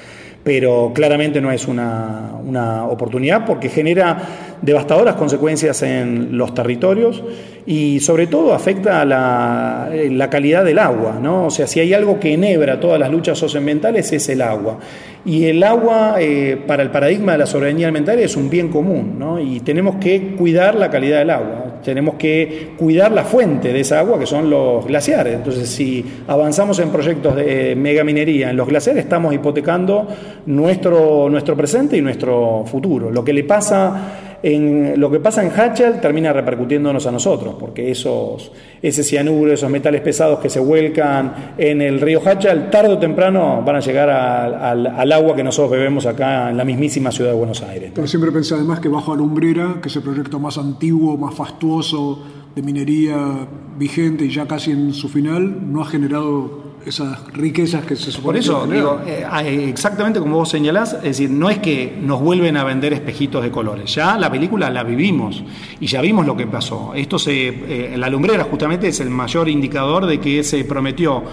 Pero 0.44 0.92
claramente 0.94 1.40
no 1.40 1.52
es 1.52 1.68
una, 1.68 2.32
una 2.46 2.86
oportunidad 2.86 3.46
porque 3.46 3.70
genera 3.70 4.18
devastadoras 4.62 5.16
consecuencias 5.16 5.82
en 5.84 6.38
los 6.38 6.54
territorios 6.54 7.24
y 7.66 8.00
sobre 8.00 8.28
todo 8.28 8.54
afecta 8.54 9.02
a 9.02 9.06
la, 9.06 9.90
la, 9.92 10.30
calidad 10.30 10.66
del 10.66 10.80
agua. 10.80 11.20
¿no? 11.22 11.46
O 11.46 11.50
sea, 11.50 11.68
si 11.68 11.80
hay 11.80 11.94
algo 11.94 12.20
que 12.20 12.34
enhebra 12.34 12.80
todas 12.80 13.00
las 13.00 13.12
luchas 13.12 13.38
socioambientales 13.38 14.12
es 14.12 14.28
el 14.30 14.42
agua. 14.42 14.80
Y 15.26 15.46
el 15.46 15.64
agua, 15.64 16.16
eh, 16.20 16.58
para 16.68 16.84
el 16.84 16.92
paradigma 16.92 17.34
de 17.34 17.38
la 17.40 17.46
soberanía 17.46 17.88
alimentaria, 17.88 18.26
es 18.26 18.36
un 18.36 18.50
bien 18.50 18.70
común, 18.70 19.16
¿no? 19.18 19.40
y 19.40 19.62
tenemos 19.62 19.96
que 19.98 20.36
cuidar 20.38 20.76
la 20.76 20.90
calidad 20.90 21.20
del 21.20 21.30
agua, 21.30 21.73
tenemos 21.84 22.16
que 22.16 22.72
cuidar 22.78 23.12
la 23.12 23.24
fuente 23.24 23.74
de 23.74 23.80
esa 23.80 24.00
agua, 24.00 24.20
que 24.20 24.26
son 24.26 24.50
los 24.50 24.86
glaciares. 24.86 25.36
Entonces, 25.36 25.70
si 25.70 26.04
avanzamos 26.28 26.80
en 26.80 26.90
proyectos 26.90 27.36
de 27.36 27.76
megaminería 27.76 28.50
en 28.50 28.58
los 28.58 28.68
glaciares, 28.68 29.04
estamos 29.04 29.34
hipotecando 29.34 30.08
nuestro, 30.46 31.30
nuestro 31.30 31.56
presente 31.56 31.98
y 31.98 32.02
nuestro 32.02 32.64
futuro. 32.66 33.12
Lo 33.12 33.24
que 33.24 33.34
le 33.34 33.44
pasa 33.44 34.23
lo 34.44 35.10
que 35.10 35.20
pasa 35.22 35.42
en 35.42 35.52
Hachal 35.58 36.02
termina 36.02 36.34
repercutiéndonos 36.34 37.08
a 37.08 37.12
nosotros, 37.12 37.56
porque 37.58 37.90
esos, 37.90 38.52
ese 38.82 39.02
cianuro, 39.04 39.54
esos 39.54 39.70
metales 39.70 40.02
pesados 40.02 40.40
que 40.40 40.50
se 40.50 40.60
vuelcan 40.60 41.54
en 41.58 41.82
el 41.82 42.02
río 42.02 42.22
Hachal, 42.26 42.70
tarde 42.70 42.94
o 42.94 42.98
temprano 42.98 43.64
van 43.66 43.78
a 43.78 43.80
llegar 43.80 44.10
al, 44.10 45.12
agua 45.14 45.36
que 45.36 45.44
nosotros 45.44 45.72
bebemos 45.72 46.06
acá 46.06 46.50
en 46.50 46.58
la 46.58 46.66
mismísima 46.66 47.12
ciudad 47.12 47.32
de 47.32 47.38
Buenos 47.38 47.62
Aires. 47.62 47.92
Pero 47.96 48.06
siempre 48.06 48.32
pensé 48.32 48.56
además 48.56 48.82
que 48.82 48.90
bajo 48.90 49.14
Alumbrera, 49.14 49.76
que 49.82 49.88
es 49.88 49.96
el 49.96 50.02
proyecto 50.04 50.40
más 50.40 50.58
antiguo, 50.58 51.16
más 51.16 51.34
fastuoso 51.34 52.22
de 52.54 52.62
minería 52.62 53.48
vigente 53.78 54.26
y 54.26 54.30
ya 54.30 54.46
casi 54.46 54.72
en 54.72 54.94
su 54.94 55.08
final, 55.08 55.72
no 55.72 55.82
ha 55.82 55.86
generado 55.86 56.63
esas 56.86 57.26
riquezas 57.34 57.86
que 57.86 57.96
se 57.96 58.12
supone. 58.12 58.24
Por 58.24 58.38
eso, 58.38 58.68
digo, 58.68 59.02
eh, 59.06 59.26
ah, 59.30 59.44
eh, 59.44 59.70
exactamente 59.70 60.20
como 60.20 60.38
vos 60.38 60.50
señalás, 60.50 60.94
es 60.94 61.04
decir, 61.04 61.30
no 61.30 61.50
es 61.50 61.60
que 61.60 61.98
nos 62.02 62.22
vuelven 62.22 62.58
a 62.58 62.64
vender 62.64 62.94
espejitos 62.94 63.44
de 63.44 63.52
colores, 63.52 63.94
ya 63.94 64.18
la 64.18 64.32
película 64.32 64.70
la 64.70 64.84
vivimos 64.84 65.44
y 65.80 65.88
ya 65.88 66.02
vimos 66.02 66.26
lo 66.26 66.36
que 66.36 66.48
pasó. 66.48 66.94
Esto 66.96 67.20
se, 67.20 67.48
eh, 67.48 67.98
la 67.98 68.10
lumbrera 68.10 68.44
justamente 68.46 68.88
es 68.88 69.00
el 69.00 69.10
mayor 69.10 69.50
indicador 69.50 70.06
de 70.06 70.20
que 70.20 70.44
se 70.44 70.64
prometió 70.66 71.24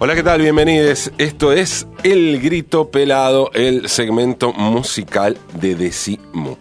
Hola, 0.00 0.14
¿qué 0.14 0.22
tal? 0.22 0.40
Bienvenidos. 0.40 1.10
Esto 1.18 1.50
es 1.50 1.84
El 2.04 2.40
Grito 2.40 2.88
Pelado, 2.88 3.50
el 3.52 3.88
segmento 3.88 4.52
musical 4.52 5.36
de 5.54 5.74
Decimo. 5.74 6.56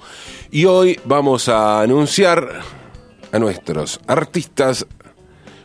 Y 0.50 0.66
hoy 0.66 1.00
vamos 1.06 1.48
a 1.48 1.82
anunciar 1.82 2.62
a 3.32 3.38
nuestros 3.38 4.00
artistas 4.08 4.88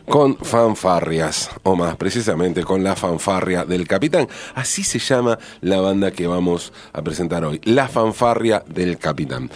con 0.07 0.37
fanfarrias, 0.37 1.49
o 1.63 1.75
más 1.75 1.95
precisamente 1.95 2.63
con 2.63 2.83
la 2.83 2.95
fanfarria 2.95 3.65
del 3.65 3.87
capitán. 3.87 4.27
Así 4.53 4.83
se 4.83 4.99
llama 4.99 5.39
la 5.61 5.81
banda 5.81 6.11
que 6.11 6.27
vamos 6.27 6.71
a 6.93 7.01
presentar 7.01 7.43
hoy, 7.43 7.59
la 7.63 7.87
fanfarria 7.87 8.63
del 8.67 8.99
capitán. 8.99 9.49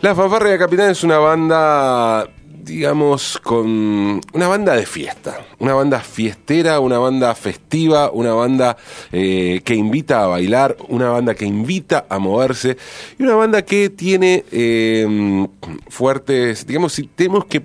La 0.00 0.12
fanfarria 0.16 0.50
del 0.50 0.58
capitán 0.58 0.90
es 0.90 1.04
una 1.04 1.18
banda 1.18 2.28
digamos, 2.64 3.38
con 3.38 4.20
una 4.32 4.48
banda 4.48 4.74
de 4.74 4.86
fiesta, 4.86 5.40
una 5.58 5.74
banda 5.74 6.00
fiestera, 6.00 6.80
una 6.80 6.98
banda 6.98 7.34
festiva, 7.34 8.10
una 8.10 8.32
banda 8.32 8.76
eh, 9.12 9.60
que 9.64 9.74
invita 9.74 10.24
a 10.24 10.26
bailar, 10.26 10.76
una 10.88 11.10
banda 11.10 11.34
que 11.34 11.44
invita 11.44 12.06
a 12.08 12.18
moverse 12.18 12.76
y 13.18 13.22
una 13.22 13.34
banda 13.34 13.62
que 13.62 13.90
tiene 13.90 14.44
eh, 14.50 15.46
fuertes, 15.88 16.66
digamos, 16.66 16.92
si 16.92 17.04
tenemos 17.04 17.44
que 17.46 17.62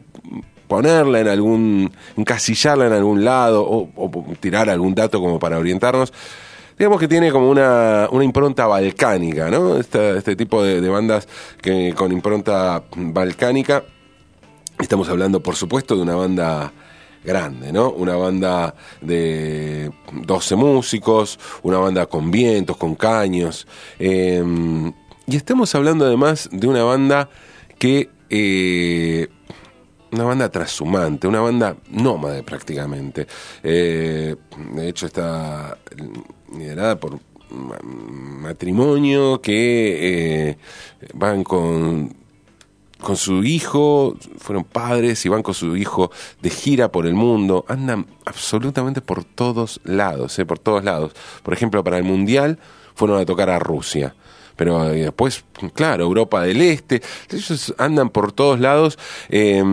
ponerla 0.67 1.19
en 1.19 1.27
algún, 1.27 1.91
encasillarla 2.17 2.87
en 2.87 2.93
algún 2.93 3.23
lado 3.23 3.63
o, 3.63 4.25
tirar 4.39 4.69
algún 4.69 4.95
dato 4.95 5.19
como 5.19 5.39
para 5.39 5.59
orientarnos, 5.59 6.13
digamos 6.77 6.99
que 6.99 7.07
tiene 7.07 7.31
como 7.31 7.49
una, 7.49 8.07
una 8.11 8.23
impronta 8.23 8.65
balcánica, 8.67 9.49
¿no? 9.51 9.77
Este, 9.77 10.17
este 10.17 10.35
tipo 10.35 10.63
de, 10.63 10.81
de, 10.81 10.89
bandas 10.89 11.27
que 11.61 11.93
con 11.95 12.11
impronta 12.11 12.83
balcánica 12.95 13.83
Estamos 14.83 15.07
hablando, 15.07 15.41
por 15.41 15.55
supuesto, 15.55 15.95
de 15.95 16.01
una 16.01 16.15
banda 16.15 16.73
grande, 17.23 17.71
¿no? 17.71 17.89
Una 17.91 18.17
banda 18.17 18.75
de 18.99 19.89
12 20.11 20.57
músicos, 20.57 21.39
una 21.61 21.77
banda 21.77 22.05
con 22.05 22.29
vientos, 22.31 22.75
con 22.75 22.93
caños. 22.95 23.65
Em, 23.97 24.91
y 25.25 25.37
estamos 25.37 25.73
hablando 25.73 26.05
además 26.05 26.49
de 26.51 26.67
una 26.67 26.83
banda 26.83 27.29
que... 27.79 28.09
Eh, 28.29 29.29
una 30.11 30.25
banda 30.25 30.49
trashumante, 30.49 31.27
una 31.27 31.39
banda 31.39 31.77
nómade 31.89 32.43
prácticamente. 32.43 33.25
Eh, 33.63 34.35
de 34.75 34.89
hecho 34.89 35.05
está 35.05 35.77
liderada 36.55 36.99
por 36.99 37.19
matrimonio 37.49 39.39
que 39.41 40.49
eh, 40.51 40.57
van 41.13 41.43
con 41.45 42.22
con 43.03 43.17
su 43.17 43.43
hijo, 43.43 44.17
fueron 44.39 44.63
padres 44.63 45.23
y 45.25 45.29
van 45.29 45.43
con 45.43 45.53
su 45.53 45.77
hijo 45.77 46.11
de 46.41 46.49
gira 46.49 46.91
por 46.91 47.05
el 47.05 47.13
mundo, 47.13 47.65
andan 47.67 48.07
absolutamente 48.25 49.01
por 49.01 49.23
todos 49.23 49.79
lados, 49.83 50.39
¿eh? 50.39 50.45
por 50.45 50.57
todos 50.57 50.83
lados. 50.83 51.13
Por 51.43 51.53
ejemplo, 51.53 51.83
para 51.83 51.99
el 51.99 52.03
Mundial 52.03 52.57
fueron 52.95 53.19
a 53.19 53.25
tocar 53.25 53.49
a 53.51 53.59
Rusia, 53.59 54.15
pero 54.55 54.85
después, 54.89 55.45
claro, 55.73 56.03
Europa 56.03 56.41
del 56.41 56.61
Este, 56.61 57.01
ellos 57.31 57.73
andan 57.77 58.09
por 58.09 58.31
todos 58.31 58.59
lados, 58.59 58.97
eh, 59.29 59.63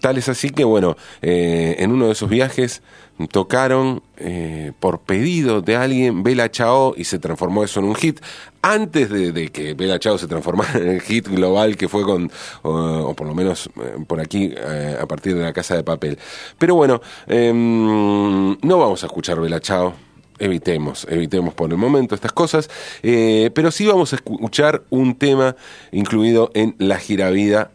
tal 0.00 0.18
es 0.18 0.28
así 0.28 0.50
que, 0.50 0.64
bueno, 0.64 0.96
eh, 1.22 1.76
en 1.78 1.92
uno 1.92 2.06
de 2.06 2.12
esos 2.12 2.28
viajes 2.28 2.82
tocaron 3.30 4.02
eh, 4.18 4.72
por 4.78 5.00
pedido 5.00 5.62
de 5.62 5.76
alguien 5.76 6.22
Bella 6.22 6.50
Chao 6.50 6.94
y 6.96 7.04
se 7.04 7.18
transformó 7.18 7.64
eso 7.64 7.80
en 7.80 7.86
un 7.86 7.94
hit. 7.94 8.20
Antes 8.60 9.10
de, 9.10 9.50
que 9.50 9.74
Bella 9.74 9.98
Chao 9.98 10.18
se 10.18 10.26
transformara 10.26 10.78
en 10.78 10.88
el 10.88 11.00
hit 11.00 11.28
global 11.28 11.76
que 11.76 11.88
fue 11.88 12.02
con, 12.02 12.30
o, 12.62 13.14
por 13.14 13.26
lo 13.26 13.34
menos 13.34 13.70
eh, 13.76 14.04
por 14.06 14.20
aquí, 14.20 14.52
eh, 14.54 14.98
a 15.00 15.06
partir 15.06 15.34
de 15.34 15.42
la 15.42 15.52
casa 15.52 15.76
de 15.76 15.82
papel. 15.82 16.18
Pero 16.58 16.74
bueno, 16.74 17.00
em, 17.26 18.50
no 18.60 18.78
vamos 18.78 19.02
a 19.02 19.06
escuchar 19.06 19.40
Bella 19.40 19.60
Chao. 19.60 20.05
Evitemos, 20.38 21.06
evitemos 21.08 21.54
por 21.54 21.70
el 21.70 21.78
momento 21.78 22.14
estas 22.14 22.32
cosas, 22.32 22.68
pero 23.02 23.70
sí 23.70 23.86
vamos 23.86 24.12
a 24.12 24.16
escuchar 24.16 24.82
un 24.90 25.14
tema 25.14 25.56
incluido 25.92 26.50
en 26.54 26.74
La 26.78 26.98
Giravida 26.98 27.70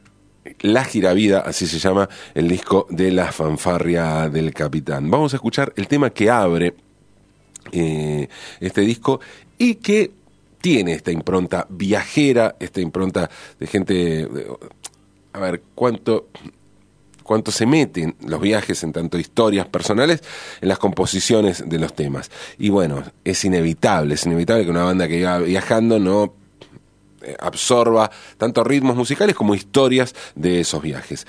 la 0.61 0.83
Giravida, 0.83 1.39
así 1.39 1.67
se 1.67 1.79
llama 1.79 2.09
el 2.33 2.47
disco 2.47 2.87
de 2.89 3.11
la 3.11 3.31
fanfarria 3.31 4.29
del 4.29 4.53
capitán. 4.53 5.09
Vamos 5.09 5.33
a 5.33 5.37
escuchar 5.37 5.73
el 5.75 5.87
tema 5.87 6.09
que 6.09 6.29
abre 6.29 6.73
eh, 7.71 8.27
este 8.59 8.81
disco 8.81 9.19
y 9.57 9.75
que 9.75 10.11
tiene 10.59 10.93
esta 10.93 11.11
impronta 11.11 11.65
viajera, 11.69 12.55
esta 12.59 12.81
impronta 12.81 13.29
de 13.59 13.67
gente... 13.67 14.27
a 15.33 15.39
ver, 15.39 15.63
cuánto 15.75 16.27
cuánto 17.31 17.49
se 17.53 17.65
meten 17.65 18.13
los 18.27 18.41
viajes 18.41 18.83
en 18.83 18.91
tanto 18.91 19.17
historias 19.17 19.65
personales 19.65 20.21
en 20.59 20.67
las 20.67 20.77
composiciones 20.77 21.63
de 21.65 21.79
los 21.79 21.93
temas. 21.93 22.29
Y 22.57 22.67
bueno, 22.67 23.05
es 23.23 23.45
inevitable, 23.45 24.15
es 24.15 24.25
inevitable 24.25 24.65
que 24.65 24.69
una 24.69 24.83
banda 24.83 25.07
que 25.07 25.19
iba 25.19 25.37
viajando 25.37 25.97
no 25.97 26.33
eh, 27.21 27.37
absorba 27.39 28.11
tanto 28.37 28.65
ritmos 28.65 28.97
musicales 28.97 29.33
como 29.33 29.55
historias 29.55 30.13
de 30.35 30.59
esos 30.59 30.81
viajes. 30.81 31.25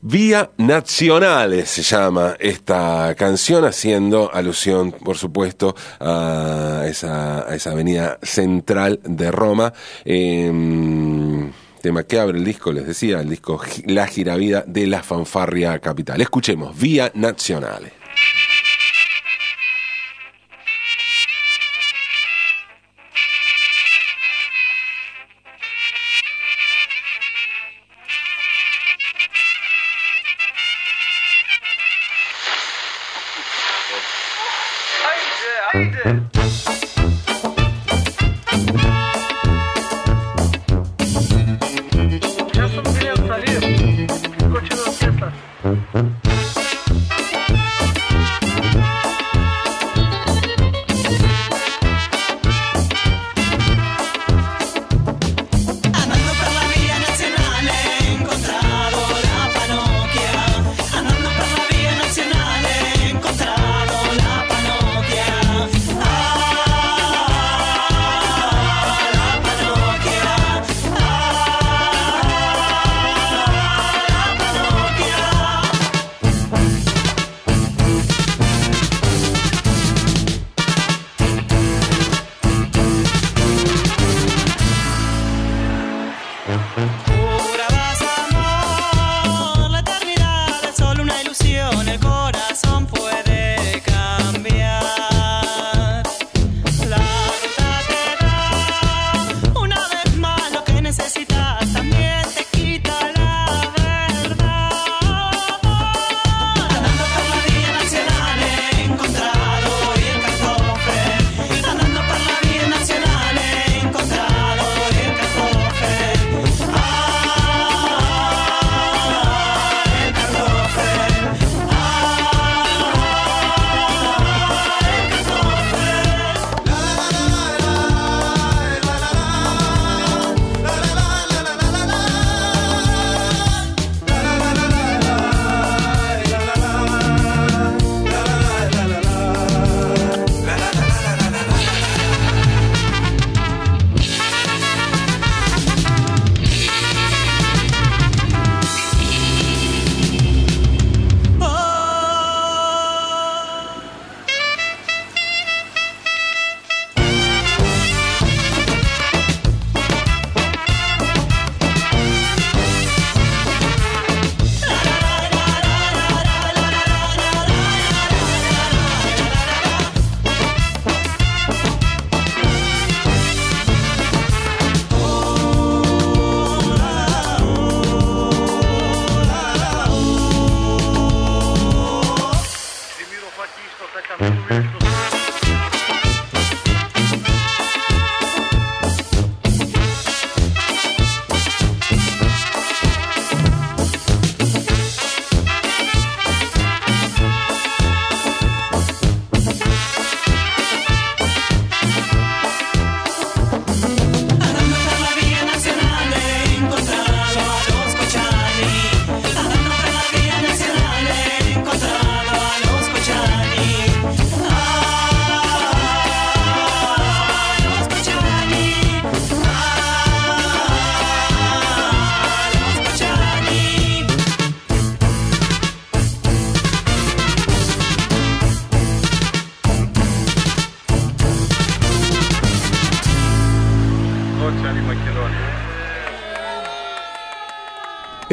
Vía 0.00 0.50
Nacionales 0.56 1.68
se 1.68 1.82
llama 1.82 2.34
esta 2.40 3.14
canción, 3.14 3.66
haciendo 3.66 4.32
alusión, 4.32 4.90
por 4.92 5.18
supuesto, 5.18 5.76
a 6.00 6.86
esa, 6.86 7.42
avenida 7.70 8.18
central 8.22 9.00
de 9.04 9.30
Roma. 9.30 9.74
Em, 10.06 11.52
tema 11.82 12.04
que 12.04 12.18
abre 12.18 12.38
el 12.38 12.44
disco, 12.44 12.72
les 12.72 12.86
decía, 12.86 13.20
el 13.20 13.28
disco 13.28 13.60
La 13.86 14.06
Giravida 14.06 14.64
de 14.66 14.86
la 14.86 15.02
Fanfarria 15.02 15.78
Capital. 15.80 16.20
Escuchemos, 16.20 16.78
Vía 16.78 17.10
Nacionales. 17.14 17.92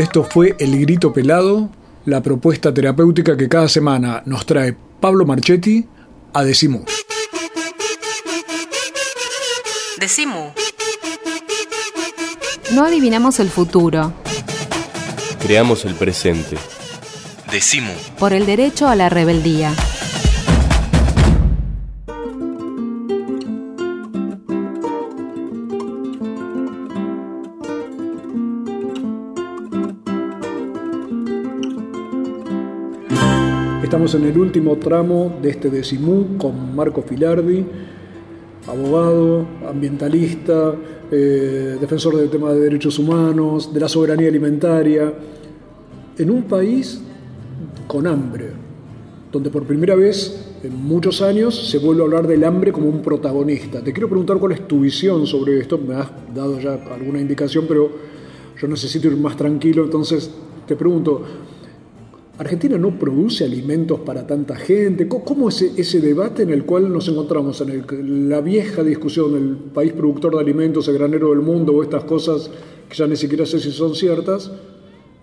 Esto 0.10 0.24
fue 0.24 0.56
El 0.58 0.76
Grito 0.82 1.14
Pelado, 1.14 1.70
la 2.06 2.24
propuesta 2.24 2.74
terapéutica 2.74 3.38
que 3.38 3.48
cada 3.48 3.70
semana 3.70 4.24
nos 4.26 4.44
trae 4.44 4.76
Pablo 5.00 5.24
Marchetti 5.24 5.86
a 6.34 6.44
Decimu. 6.44 6.84
Decimu. 10.00 10.50
No 12.72 12.86
adivinamos 12.86 13.40
el 13.40 13.52
futuro. 13.52 14.12
Creamos 15.44 15.86
el 15.86 15.94
presente. 15.94 16.58
Decimu. 17.52 17.94
Por 18.18 18.34
el 18.34 18.48
derecho 18.48 18.88
a 18.88 18.96
la 18.96 19.10
rebeldía. 19.10 19.76
Estamos 33.90 34.14
en 34.14 34.26
el 34.26 34.38
último 34.38 34.78
tramo 34.78 35.40
de 35.42 35.50
este 35.50 35.72
decimú 35.72 36.38
con 36.38 36.76
Marco 36.76 37.02
Filardi, 37.02 37.66
abogado, 38.68 39.48
ambientalista, 39.68 40.76
eh, 41.10 41.76
defensor 41.82 42.16
del 42.18 42.30
tema 42.30 42.54
de 42.54 42.60
derechos 42.60 43.00
humanos, 43.00 43.74
de 43.74 43.80
la 43.80 43.90
soberanía 43.90 44.28
alimentaria, 44.28 45.12
en 46.20 46.30
un 46.30 46.44
país 46.44 47.02
con 47.88 48.06
hambre, 48.06 48.52
donde 49.32 49.50
por 49.50 49.64
primera 49.64 49.96
vez 49.96 50.60
en 50.62 50.76
muchos 50.84 51.24
años 51.24 51.72
se 51.72 51.80
vuelve 51.80 52.04
a 52.04 52.06
hablar 52.06 52.28
del 52.28 52.44
hambre 52.44 52.72
como 52.72 52.90
un 52.90 53.02
protagonista. 53.02 53.84
Te 53.84 53.92
quiero 53.92 54.08
preguntar 54.08 54.38
cuál 54.38 54.52
es 54.52 54.68
tu 54.68 54.82
visión 54.82 55.26
sobre 55.26 55.58
esto, 55.58 55.80
me 55.80 55.96
has 55.96 56.12
dado 56.36 56.60
ya 56.60 56.76
alguna 56.94 57.20
indicación, 57.20 57.66
pero 57.68 57.90
yo 58.62 58.68
necesito 58.68 59.08
ir 59.08 59.18
más 59.18 59.36
tranquilo, 59.36 59.84
entonces 59.84 60.30
te 60.68 60.76
pregunto, 60.76 61.24
Argentina 62.40 62.78
no 62.78 62.98
produce 62.98 63.44
alimentos 63.44 64.00
para 64.00 64.26
tanta 64.26 64.56
gente. 64.56 65.10
¿Cómo 65.10 65.50
es 65.50 65.62
ese 65.62 66.00
debate 66.00 66.44
en 66.44 66.52
el 66.52 66.64
cual 66.64 66.92
nos 66.92 67.10
encontramos? 67.10 67.60
En 67.60 68.30
la 68.30 68.40
vieja 68.40 68.82
discusión, 68.82 69.36
el 69.36 69.58
país 69.74 69.92
productor 69.92 70.36
de 70.36 70.40
alimentos, 70.40 70.88
el 70.88 70.94
granero 70.98 71.32
del 71.32 71.42
mundo 71.42 71.74
o 71.74 71.84
estas 71.84 72.06
cosas 72.06 72.50
que 72.88 72.96
ya 72.96 73.08
ni 73.08 73.18
siquiera 73.18 73.46
sé 73.46 73.60
si 73.60 73.72
son 73.72 73.94
ciertas, 73.94 74.52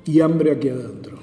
y 0.04 0.20
hambre 0.20 0.52
aquí 0.52 0.68
adentro. 0.68 1.18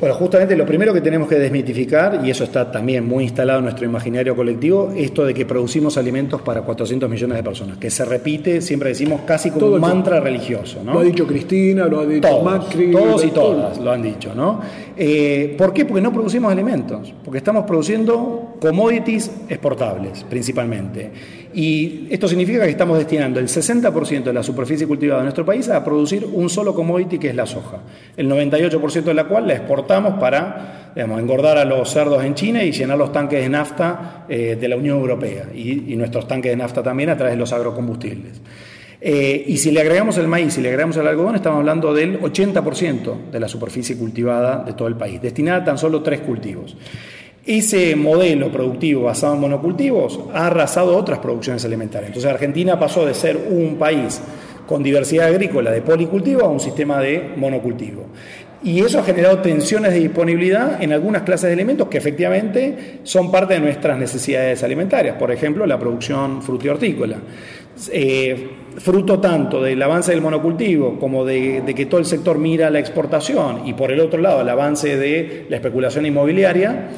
Bueno, 0.00 0.14
justamente 0.14 0.54
lo 0.54 0.64
primero 0.64 0.94
que 0.94 1.00
tenemos 1.00 1.28
que 1.28 1.34
desmitificar, 1.34 2.20
y 2.24 2.30
eso 2.30 2.44
está 2.44 2.70
también 2.70 3.04
muy 3.04 3.24
instalado 3.24 3.58
en 3.58 3.64
nuestro 3.64 3.84
imaginario 3.84 4.36
colectivo, 4.36 4.92
esto 4.96 5.24
de 5.24 5.34
que 5.34 5.44
producimos 5.44 5.98
alimentos 5.98 6.40
para 6.40 6.62
400 6.62 7.10
millones 7.10 7.36
de 7.36 7.42
personas, 7.42 7.78
que 7.78 7.90
se 7.90 8.04
repite, 8.04 8.60
siempre 8.60 8.90
decimos, 8.90 9.22
casi 9.26 9.50
como 9.50 9.66
un 9.66 9.80
mantra 9.80 10.20
religioso. 10.20 10.84
¿no? 10.84 10.94
Lo 10.94 11.00
ha 11.00 11.02
dicho 11.02 11.26
Cristina, 11.26 11.86
lo 11.86 11.98
ha 11.98 12.06
dicho 12.06 12.42
Macri. 12.42 12.92
Todos 12.92 13.24
y 13.24 13.30
todas 13.32 13.78
lo 13.78 13.90
han 13.90 14.02
dicho, 14.02 14.32
¿no? 14.36 14.60
Eh, 14.96 15.56
¿Por 15.58 15.72
qué? 15.72 15.84
Porque 15.84 16.00
no 16.00 16.12
producimos 16.12 16.52
alimentos, 16.52 17.12
porque 17.24 17.38
estamos 17.38 17.64
produciendo 17.64 18.54
commodities 18.60 19.32
exportables 19.48 20.24
principalmente. 20.28 21.10
Y 21.54 22.06
esto 22.10 22.28
significa 22.28 22.64
que 22.64 22.70
estamos 22.70 22.98
destinando 22.98 23.40
el 23.40 23.48
60% 23.48 24.22
de 24.22 24.32
la 24.32 24.42
superficie 24.42 24.86
cultivada 24.86 25.22
en 25.22 25.24
nuestro 25.24 25.46
país 25.46 25.68
a 25.68 25.82
producir 25.82 26.28
un 26.32 26.48
solo 26.50 26.74
commodity 26.74 27.18
que 27.18 27.30
es 27.30 27.34
la 27.34 27.46
soja, 27.46 27.78
el 28.16 28.30
98% 28.30 29.02
de 29.02 29.14
la 29.14 29.24
cual 29.24 29.48
la 29.48 29.54
exportamos 29.54 29.87
para 29.88 30.78
engordar 30.96 31.58
a 31.58 31.64
los 31.64 31.90
cerdos 31.90 32.22
en 32.22 32.34
China 32.34 32.62
y 32.62 32.72
llenar 32.72 32.98
los 32.98 33.10
tanques 33.10 33.40
de 33.40 33.48
nafta 33.48 34.26
eh, 34.28 34.56
de 34.60 34.68
la 34.68 34.76
Unión 34.76 34.98
Europea 34.98 35.46
y, 35.54 35.96
nuestros 35.96 36.28
tanques 36.28 36.52
de 36.52 36.56
nafta 36.56 36.82
también 36.82 37.10
a 37.10 37.16
través 37.16 37.34
de 37.34 37.38
los 37.38 37.52
agrocombustibles. 37.52 38.40
Eh, 39.00 39.44
y 39.46 39.56
si 39.56 39.70
le 39.70 39.80
agregamos 39.80 40.18
el 40.18 40.26
maíz, 40.26 40.54
si 40.54 40.60
le 40.60 40.68
agregamos 40.68 40.96
el 40.96 41.06
algodón, 41.06 41.36
estamos 41.36 41.60
hablando 41.60 41.94
del 41.94 42.20
80% 42.20 43.30
de 43.30 43.40
la 43.40 43.48
superficie 43.48 43.96
cultivada 43.96 44.64
de 44.64 44.72
todo 44.72 44.88
el 44.88 44.96
país, 44.96 45.22
destinada 45.22 45.58
a 45.58 45.64
tan 45.64 45.78
solo 45.78 46.02
tres 46.02 46.20
cultivos. 46.20 46.76
Ese 47.46 47.96
modelo 47.96 48.52
productivo 48.52 49.04
basado 49.04 49.34
en 49.34 49.40
monocultivos 49.40 50.20
ha 50.34 50.48
arrasado 50.48 50.96
otras 50.96 51.20
producciones 51.20 51.64
alimentarias. 51.64 52.08
Entonces 52.08 52.30
Argentina 52.30 52.78
pasó 52.78 53.06
de 53.06 53.14
ser 53.14 53.38
un 53.50 53.76
país 53.76 54.20
con 54.66 54.82
diversidad 54.82 55.28
agrícola 55.28 55.70
de 55.70 55.80
policultivo 55.80 56.42
a 56.42 56.48
un 56.48 56.60
sistema 56.60 57.00
de 57.00 57.32
monocultivo. 57.36 58.04
Y 58.62 58.80
eso 58.80 58.98
ha 58.98 59.04
generado 59.04 59.38
tensiones 59.38 59.92
de 59.92 60.00
disponibilidad 60.00 60.82
en 60.82 60.92
algunas 60.92 61.22
clases 61.22 61.48
de 61.48 61.52
alimentos 61.52 61.88
que 61.88 61.98
efectivamente 61.98 63.00
son 63.04 63.30
parte 63.30 63.54
de 63.54 63.60
nuestras 63.60 63.96
necesidades 63.98 64.62
alimentarias. 64.64 65.16
Por 65.16 65.30
ejemplo, 65.30 65.64
la 65.64 65.78
producción 65.78 66.42
frutihortícola. 66.42 67.18
Eh, 67.92 68.48
fruto 68.78 69.20
tanto 69.20 69.62
del 69.62 69.80
avance 69.82 70.12
del 70.12 70.20
monocultivo 70.20 70.98
como 70.98 71.24
de, 71.24 71.62
que 71.76 71.86
todo 71.86 72.00
el 72.00 72.06
sector 72.06 72.38
mira 72.38 72.70
la 72.70 72.78
exportación 72.78 73.66
y 73.66 73.74
por 73.74 73.92
el 73.92 74.00
otro 74.00 74.20
lado 74.20 74.40
el 74.40 74.48
avance 74.48 74.96
de 74.96 75.46
la 75.48 75.56
especulación 75.56 76.06
inmobiliaria, 76.06 76.88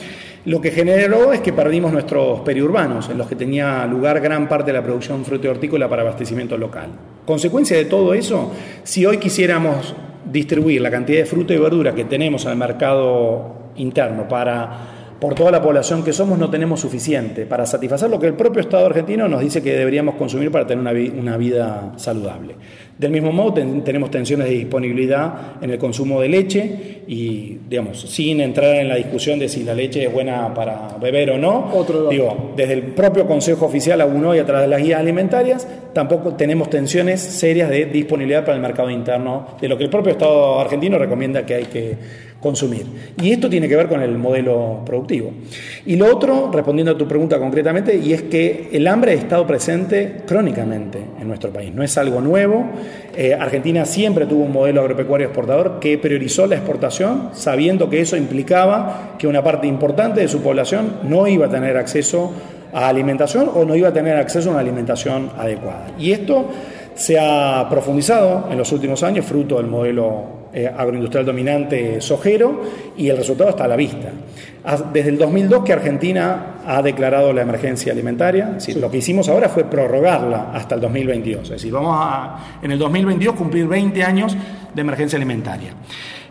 lo 0.47 0.61
que 0.61 0.71
generó 0.71 1.35
es 1.35 1.41
que 1.41 1.53
perdimos 1.53 1.93
nuestros 1.93 2.41
periurbanos, 2.41 3.11
en 3.11 3.19
los 3.19 3.29
que 3.29 3.37
tenía 3.37 3.85
lugar 3.87 4.21
gran 4.21 4.49
parte 4.49 4.73
de 4.73 4.79
la 4.79 4.83
producción 4.83 5.23
hortícola 5.49 5.89
para 5.89 6.01
abastecimiento 6.01 6.57
local. 6.57 6.89
Consecuencia 7.27 7.77
de 7.77 7.85
todo 7.85 8.15
eso, 8.15 8.51
si 8.83 9.05
hoy 9.05 9.19
quisiéramos 9.19 9.95
distribuir 10.25 10.81
la 10.81 10.91
cantidad 10.91 11.21
de 11.21 11.27
fruta 11.27 11.55
y 11.55 11.59
verdura 11.59 11.95
que 11.95 12.05
tenemos 12.05 12.47
al 12.47 12.57
mercado 12.57 13.55
interno 13.77 14.29
para 14.29 14.90
por 15.21 15.35
toda 15.35 15.51
la 15.51 15.61
población 15.61 16.03
que 16.03 16.13
somos 16.13 16.39
no 16.39 16.49
tenemos 16.49 16.81
suficiente 16.81 17.45
para 17.45 17.67
satisfacer 17.67 18.09
lo 18.09 18.19
que 18.19 18.27
el 18.27 18.35
propio 18.35 18.61
Estado 18.61 18.87
argentino 18.87 19.29
nos 19.29 19.43
dice 19.43 19.63
que 19.63 19.77
deberíamos 19.77 20.15
consumir 20.15 20.51
para 20.51 20.67
tener 20.67 21.13
una, 21.13 21.37
vida 21.37 21.93
saludable. 21.97 22.55
Del 22.99 23.13
mismo 23.13 23.31
modo, 23.31 23.55
tenemos 23.55 24.11
tensiones 24.11 24.49
de 24.49 24.55
disponibilidad 24.55 25.57
en 25.61 25.71
el 25.71 25.79
consumo 25.79 26.21
de 26.21 26.29
leche 26.29 27.03
y, 27.07 27.59
digamos, 27.69 28.01
sin 28.01 28.41
entrar 28.41 28.77
en 28.77 28.89
la 28.89 28.97
discusión 28.97 29.39
de 29.39 29.49
si 29.49 29.63
la 29.63 29.75
leche 29.75 30.05
es 30.05 30.13
buena 30.13 30.53
para 30.55 30.97
beber 31.01 31.33
o 31.33 31.39
no, 31.39 31.71
digo, 32.11 32.53
desde 32.57 32.75
el 32.75 32.83
propio 32.83 33.27
Consejo 33.27 33.67
Oficial 33.67 34.01
aún 34.01 34.25
hoy 34.25 34.39
a 34.39 34.47
través 34.47 34.65
de 34.65 34.69
las 34.69 34.83
guías 34.83 35.01
alimentarias, 35.01 35.67
tampoco 35.93 36.35
tenemos 36.35 36.71
tensiones 36.71 37.21
serias 37.21 37.69
de 37.69 37.87
disponibilidad 37.87 38.45
para 38.45 38.57
el 38.57 38.63
mercado 38.63 38.91
interno, 38.91 39.49
de 39.61 39.69
lo 39.69 39.77
que 39.77 39.85
el 39.85 39.91
propio 39.91 40.13
Estado 40.13 40.61
argentino 40.61 40.99
recomienda 40.99 41.45
que 41.45 41.55
hay 41.55 41.65
que 41.65 41.97
consumir. 42.41 42.87
Y 43.21 43.33
esto 43.33 43.49
tiene 43.51 43.69
que 43.69 43.77
ver 43.77 43.89
con 43.89 44.01
el 44.03 44.17
modelo 44.17 44.83
productivo. 44.85 45.31
Y 45.87 45.97
lo 45.97 46.07
otro, 46.15 46.51
respondiendo 46.53 46.93
a 46.93 46.99
tu 46.99 47.07
pregunta 47.07 47.39
concretamente, 47.39 47.97
y 47.97 48.13
es 48.13 48.23
que 48.23 48.71
el 48.73 48.87
hambre 48.87 49.13
ha 49.13 49.15
estado 49.15 49.47
presente 49.47 50.23
crónicamente 50.27 50.99
en 51.21 51.29
nuestro 51.29 51.51
país. 51.51 51.73
No 51.75 51.83
es 51.83 51.97
algo 51.99 52.21
nuevo. 52.21 52.65
Eh, 53.17 53.35
Argentina 53.35 53.85
siempre 53.85 54.27
tuvo 54.27 54.45
un 54.45 54.53
modelo 54.53 54.81
agropecuario 54.81 55.27
exportador 55.27 55.79
que 55.81 55.99
priorizó 55.99 56.47
la 56.47 56.57
exportación, 56.57 57.31
sabiendo 57.35 57.91
que 57.91 58.01
eso 58.01 58.17
implicaba 58.17 59.17
que 59.19 59.27
una 59.27 59.45
parte 59.45 59.67
importante 59.67 60.21
de 60.21 60.29
su 60.29 60.41
población 60.41 60.95
no 61.03 61.27
iba 61.27 61.47
a 61.47 61.51
tener 61.51 61.77
acceso 61.77 62.33
a 62.73 62.89
alimentación 62.89 63.51
o 63.55 63.65
no 63.65 63.75
iba 63.75 63.89
a 63.89 63.93
tener 63.93 64.17
acceso 64.17 64.49
a 64.49 64.53
una 64.53 64.61
alimentación 64.61 65.31
adecuada. 65.37 65.89
Y 65.99 66.13
esto 66.13 66.47
se 66.95 67.19
ha 67.19 67.67
profundizado 67.69 68.49
en 68.51 68.59
los 68.59 68.73
últimos 68.73 69.03
años, 69.03 69.25
fruto 69.25 69.57
del 69.57 69.67
modelo 69.67 70.40
eh, 70.53 70.67
agroindustrial 70.67 71.25
dominante 71.25 72.01
sojero 72.01 72.63
y 72.97 73.09
el 73.09 73.17
resultado 73.17 73.51
está 73.51 73.65
a 73.65 73.69
la 73.69 73.77
vista. 73.77 74.11
Desde 74.93 75.11
el 75.11 75.19
2002 75.19 75.65
que 75.65 75.73
Argentina 75.73 76.57
ha 76.67 76.83
declarado 76.83 77.33
la 77.33 77.43
emergencia 77.43 77.93
alimentaria, 77.93 78.59
lo 78.77 78.91
que 78.91 78.99
hicimos 78.99 79.29
ahora 79.29 79.49
fue 79.49 79.65
prorrogarla 79.65 80.51
hasta 80.53 80.75
el 80.75 80.81
2022, 80.83 81.45
es 81.45 81.51
decir, 81.51 81.73
vamos 81.73 81.97
a 81.99 82.59
en 82.63 82.71
el 82.71 82.79
2022 82.79 83.35
cumplir 83.37 83.67
20 83.67 84.03
años 84.05 84.37
de 84.75 84.81
emergencia 84.81 85.17
alimentaria. 85.17 85.73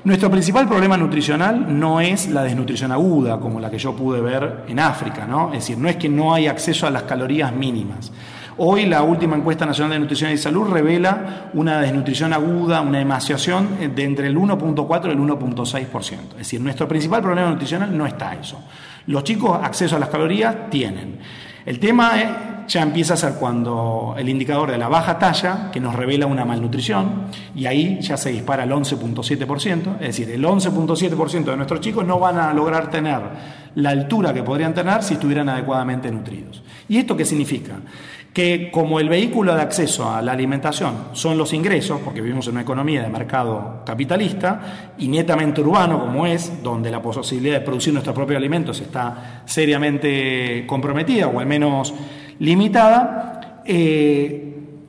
Nuestro 0.04 0.30
principal 0.32 0.68
problema 0.68 0.96
nutricional 0.96 1.78
no 1.78 2.00
es 2.00 2.30
la 2.30 2.44
desnutrición 2.44 2.92
aguda, 2.92 3.40
como 3.40 3.60
la 3.60 3.70
que 3.70 3.78
yo 3.78 3.96
pude 3.96 4.22
ver 4.22 4.64
en 4.68 4.80
África, 4.80 5.26
¿no? 5.26 5.48
es 5.48 5.60
decir, 5.60 5.78
no 5.78 5.90
es 5.90 5.98
que 5.98 6.08
no 6.08 6.34
hay 6.34 6.48
acceso 6.48 6.88
a 6.88 6.90
las 6.90 7.04
calorías 7.04 7.54
mínimas. 7.54 8.12
Hoy 8.62 8.88
la 8.88 9.04
última 9.04 9.38
encuesta 9.38 9.66
nacional 9.66 9.94
de 9.94 10.00
nutrición 10.00 10.34
y 10.34 10.38
salud 10.38 10.68
revela 10.68 11.50
una 11.54 11.80
desnutrición 11.80 12.34
aguda, 12.34 12.82
una 12.82 13.00
emaciación 13.00 13.96
de 13.96 14.04
entre 14.04 14.28
el 14.28 14.38
1.4 14.38 15.08
y 15.08 15.12
el 15.12 15.18
1.6%. 15.18 16.12
Es 16.32 16.38
decir, 16.40 16.60
nuestro 16.60 16.86
principal 16.86 17.22
problema 17.22 17.50
nutricional 17.52 17.98
no 17.98 18.06
está 18.06 18.36
eso. 18.36 18.62
Los 19.08 19.24
chicos 19.24 19.58
acceso 19.64 19.96
a 19.96 20.00
las 20.00 20.10
calorías 20.10 20.70
tienen. 20.70 21.20
El 21.66 21.80
tema 21.80 22.66
ya 22.68 22.82
empieza 22.82 23.16
a 23.16 23.18
ser 23.18 23.34
cuando 23.36 24.14
el 24.18 24.28
indicador 24.28 24.72
de 24.72 24.78
la 24.78 24.90
baja 24.90 25.18
talla, 25.18 25.72
que 25.72 25.80
nos 25.80 25.96
revela 25.96 26.28
una 26.28 26.44
malnutrición, 26.44 27.28
y 27.56 27.66
ahí 27.66 28.00
ya 28.02 28.18
se 28.18 28.30
dispara 28.32 28.64
el 28.64 28.72
11.7%, 28.72 29.96
es 29.96 30.08
decir, 30.08 30.30
el 30.30 30.44
11.7% 30.44 31.46
de 31.46 31.56
nuestros 31.56 31.80
chicos 31.80 32.06
no 32.06 32.20
van 32.20 32.38
a 32.38 32.54
lograr 32.54 32.92
tener 32.92 33.22
la 33.76 33.90
altura 33.90 34.34
que 34.34 34.44
podrían 34.44 34.74
tener 34.74 35.02
si 35.04 35.16
estuvieran 35.16 35.50
adecuadamente 35.50 36.12
nutridos. 36.12 36.62
¿Y 36.88 36.98
esto 36.98 37.16
qué 37.18 37.26
significa? 37.26 37.78
Que 38.34 38.70
como 38.72 39.00
el 39.00 39.10
vehículo 39.10 39.56
de 39.56 39.62
acceso 39.62 40.10
a 40.10 40.22
la 40.22 40.34
alimentación 40.34 41.10
son 41.14 41.38
los 41.38 41.54
ingresos, 41.54 42.00
porque 42.04 42.22
vivimos 42.22 42.48
en 42.48 42.54
una 42.54 42.62
economía 42.62 43.02
de 43.02 43.10
mercado 43.10 43.82
capitalista 43.86 44.94
y 44.98 45.08
netamente 45.08 45.62
urbano 45.62 46.00
como 46.00 46.26
es, 46.28 46.62
donde 46.62 46.92
la 46.92 47.02
posibilidad 47.02 47.60
de 47.60 47.66
producir 47.66 47.94
nuestros 47.94 48.16
propios 48.16 48.38
alimentos 48.38 48.80
está 48.80 49.44
seriamente 49.46 50.66
comprometida 50.68 51.28
o 51.28 51.40
al 51.40 51.48
menos 51.48 51.94
limitada, 52.40 53.62
eh, 53.66 54.46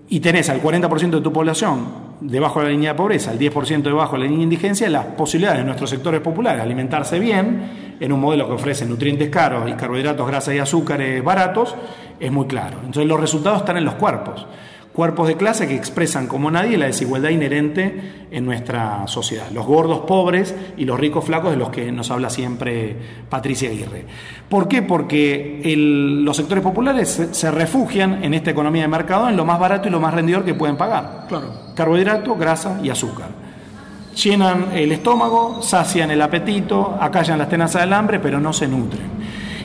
y 0.08 0.20
tenés 0.20 0.50
al 0.50 0.60
40% 0.60 1.10
de 1.10 1.20
tu 1.20 1.32
población 1.32 2.10
debajo 2.20 2.60
de 2.60 2.66
la 2.66 2.72
línea 2.72 2.92
de 2.92 2.96
pobreza, 2.96 3.30
al 3.30 3.38
10% 3.38 3.82
debajo 3.82 4.12
de 4.12 4.18
la 4.18 4.24
línea 4.24 4.38
de 4.38 4.44
indigencia, 4.44 4.88
las 4.90 5.06
posibilidades 5.06 5.60
de 5.60 5.64
nuestros 5.64 5.88
sectores 5.88 6.20
populares 6.20 6.62
alimentarse 6.62 7.18
bien 7.18 7.96
en 7.98 8.12
un 8.12 8.20
modelo 8.20 8.46
que 8.46 8.54
ofrece 8.54 8.84
nutrientes 8.86 9.30
caros 9.30 9.70
y 9.70 9.74
carbohidratos, 9.74 10.26
grasas 10.26 10.54
y 10.54 10.58
azúcares 10.58 11.22
baratos 11.22 11.74
es 12.20 12.30
muy 12.30 12.46
claro. 12.46 12.78
Entonces 12.78 13.06
los 13.06 13.18
resultados 13.18 13.60
están 13.60 13.76
en 13.76 13.84
los 13.84 13.94
cuerpos. 13.94 14.46
Cuerpos 14.92 15.28
de 15.28 15.36
clase 15.36 15.68
que 15.68 15.76
expresan 15.76 16.26
como 16.26 16.50
nadie 16.50 16.76
la 16.76 16.86
desigualdad 16.86 17.30
inherente 17.30 18.26
en 18.30 18.44
nuestra 18.44 19.06
sociedad. 19.06 19.46
Los 19.52 19.64
gordos 19.64 20.00
pobres 20.00 20.54
y 20.76 20.84
los 20.84 20.98
ricos 20.98 21.24
flacos 21.24 21.52
de 21.52 21.56
los 21.56 21.70
que 21.70 21.92
nos 21.92 22.10
habla 22.10 22.28
siempre 22.28 22.96
Patricia 23.28 23.70
Aguirre. 23.70 24.04
¿Por 24.48 24.66
qué? 24.66 24.82
Porque 24.82 25.62
los 25.64 26.36
sectores 26.36 26.64
populares 26.64 27.28
se, 27.30 27.50
refugian 27.52 28.24
en 28.24 28.34
esta 28.34 28.50
economía 28.50 28.82
de 28.82 28.88
mercado 28.88 29.28
en 29.28 29.36
lo 29.36 29.44
más 29.44 29.60
barato 29.60 29.86
y 29.86 29.92
lo 29.92 30.00
más 30.00 30.12
rendidor 30.12 30.44
que 30.44 30.54
pueden 30.54 30.76
pagar. 30.76 31.26
Claro. 31.28 31.52
Carbohidrato, 31.76 32.34
grasa 32.34 32.80
y 32.82 32.90
azúcar. 32.90 33.28
Llenan 34.22 34.72
el 34.74 34.90
estómago, 34.90 35.62
sacian 35.62 36.10
el 36.10 36.20
apetito, 36.20 36.98
acallan 37.00 37.38
las 37.38 37.48
tenazas 37.48 37.82
del 37.82 37.92
hambre, 37.92 38.18
pero 38.18 38.40
no 38.40 38.52
se 38.52 38.66
nutren. 38.66 39.08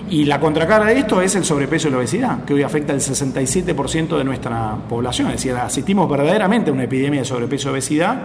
Y 0.09 0.25
la 0.25 0.39
contracara 0.39 0.85
de 0.85 0.99
esto 0.99 1.21
es 1.21 1.35
el 1.35 1.43
sobrepeso 1.43 1.87
y 1.87 1.91
la 1.91 1.97
obesidad, 1.97 2.43
que 2.45 2.53
hoy 2.53 2.61
afecta 2.61 2.93
al 2.93 2.99
67% 2.99 4.17
de 4.17 4.23
nuestra 4.23 4.75
población. 4.87 5.27
Es 5.29 5.37
decir, 5.37 5.53
asistimos 5.53 6.09
verdaderamente 6.09 6.69
a 6.69 6.73
una 6.73 6.83
epidemia 6.83 7.21
de 7.21 7.25
sobrepeso 7.25 7.69
y 7.69 7.71
obesidad 7.71 8.17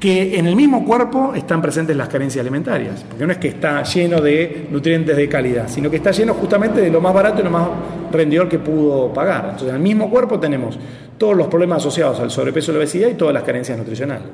que 0.00 0.38
en 0.38 0.46
el 0.46 0.56
mismo 0.56 0.84
cuerpo 0.84 1.32
están 1.34 1.62
presentes 1.62 1.96
las 1.96 2.08
carencias 2.08 2.42
alimentarias, 2.42 3.04
porque 3.08 3.26
no 3.26 3.32
es 3.32 3.38
que 3.38 3.48
está 3.48 3.82
lleno 3.84 4.20
de 4.20 4.68
nutrientes 4.70 5.16
de 5.16 5.28
calidad, 5.28 5.68
sino 5.68 5.90
que 5.90 5.96
está 5.96 6.10
lleno 6.10 6.34
justamente 6.34 6.80
de 6.80 6.90
lo 6.90 7.00
más 7.00 7.14
barato 7.14 7.40
y 7.40 7.44
lo 7.44 7.50
más 7.50 7.68
rendidor 8.12 8.48
que 8.48 8.58
pudo 8.58 9.12
pagar. 9.12 9.44
Entonces, 9.44 9.70
en 9.70 9.76
el 9.76 9.80
mismo 9.80 10.10
cuerpo 10.10 10.38
tenemos 10.38 10.78
todos 11.16 11.36
los 11.36 11.46
problemas 11.46 11.78
asociados 11.78 12.20
al 12.20 12.30
sobrepeso 12.30 12.70
y 12.70 12.74
la 12.74 12.80
obesidad 12.80 13.08
y 13.08 13.14
todas 13.14 13.32
las 13.32 13.44
carencias 13.44 13.78
nutricionales. 13.78 14.28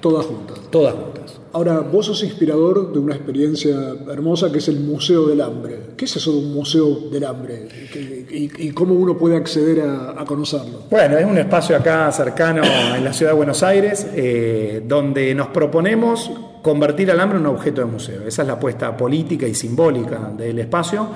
Todas 0.00 0.26
juntas. 0.26 0.58
Todas 0.70 0.94
juntas. 0.94 1.19
Ahora, 1.52 1.80
vos 1.80 2.06
sos 2.06 2.22
inspirador 2.22 2.92
de 2.92 2.98
una 3.00 3.16
experiencia 3.16 3.74
hermosa 4.08 4.52
que 4.52 4.58
es 4.58 4.68
el 4.68 4.80
Museo 4.80 5.26
del 5.26 5.40
Hambre. 5.40 5.78
¿Qué 5.96 6.04
es 6.04 6.16
eso 6.16 6.30
de 6.32 6.38
un 6.38 6.54
Museo 6.54 7.10
del 7.10 7.24
Hambre? 7.24 7.66
¿Y, 8.30 8.70
cómo 8.70 8.94
uno 8.94 9.18
puede 9.18 9.36
acceder 9.36 9.82
a, 9.82 10.24
conocerlo? 10.24 10.84
Bueno, 10.88 11.18
es 11.18 11.24
un 11.24 11.36
espacio 11.38 11.76
acá 11.76 12.10
cercano 12.12 12.62
en 12.96 13.02
la 13.02 13.12
ciudad 13.12 13.32
de 13.32 13.36
Buenos 13.36 13.62
Aires, 13.64 14.06
eh, 14.14 14.82
donde 14.86 15.34
nos 15.34 15.48
proponemos 15.48 16.30
convertir 16.62 17.10
al 17.10 17.18
hambre 17.18 17.38
en 17.38 17.46
un 17.46 17.54
objeto 17.54 17.80
de 17.80 17.86
museo. 17.86 18.22
Esa 18.26 18.42
es 18.42 18.48
la 18.48 18.54
apuesta 18.54 18.96
política 18.96 19.46
y 19.48 19.54
simbólica 19.54 20.32
del 20.36 20.58
espacio 20.60 21.08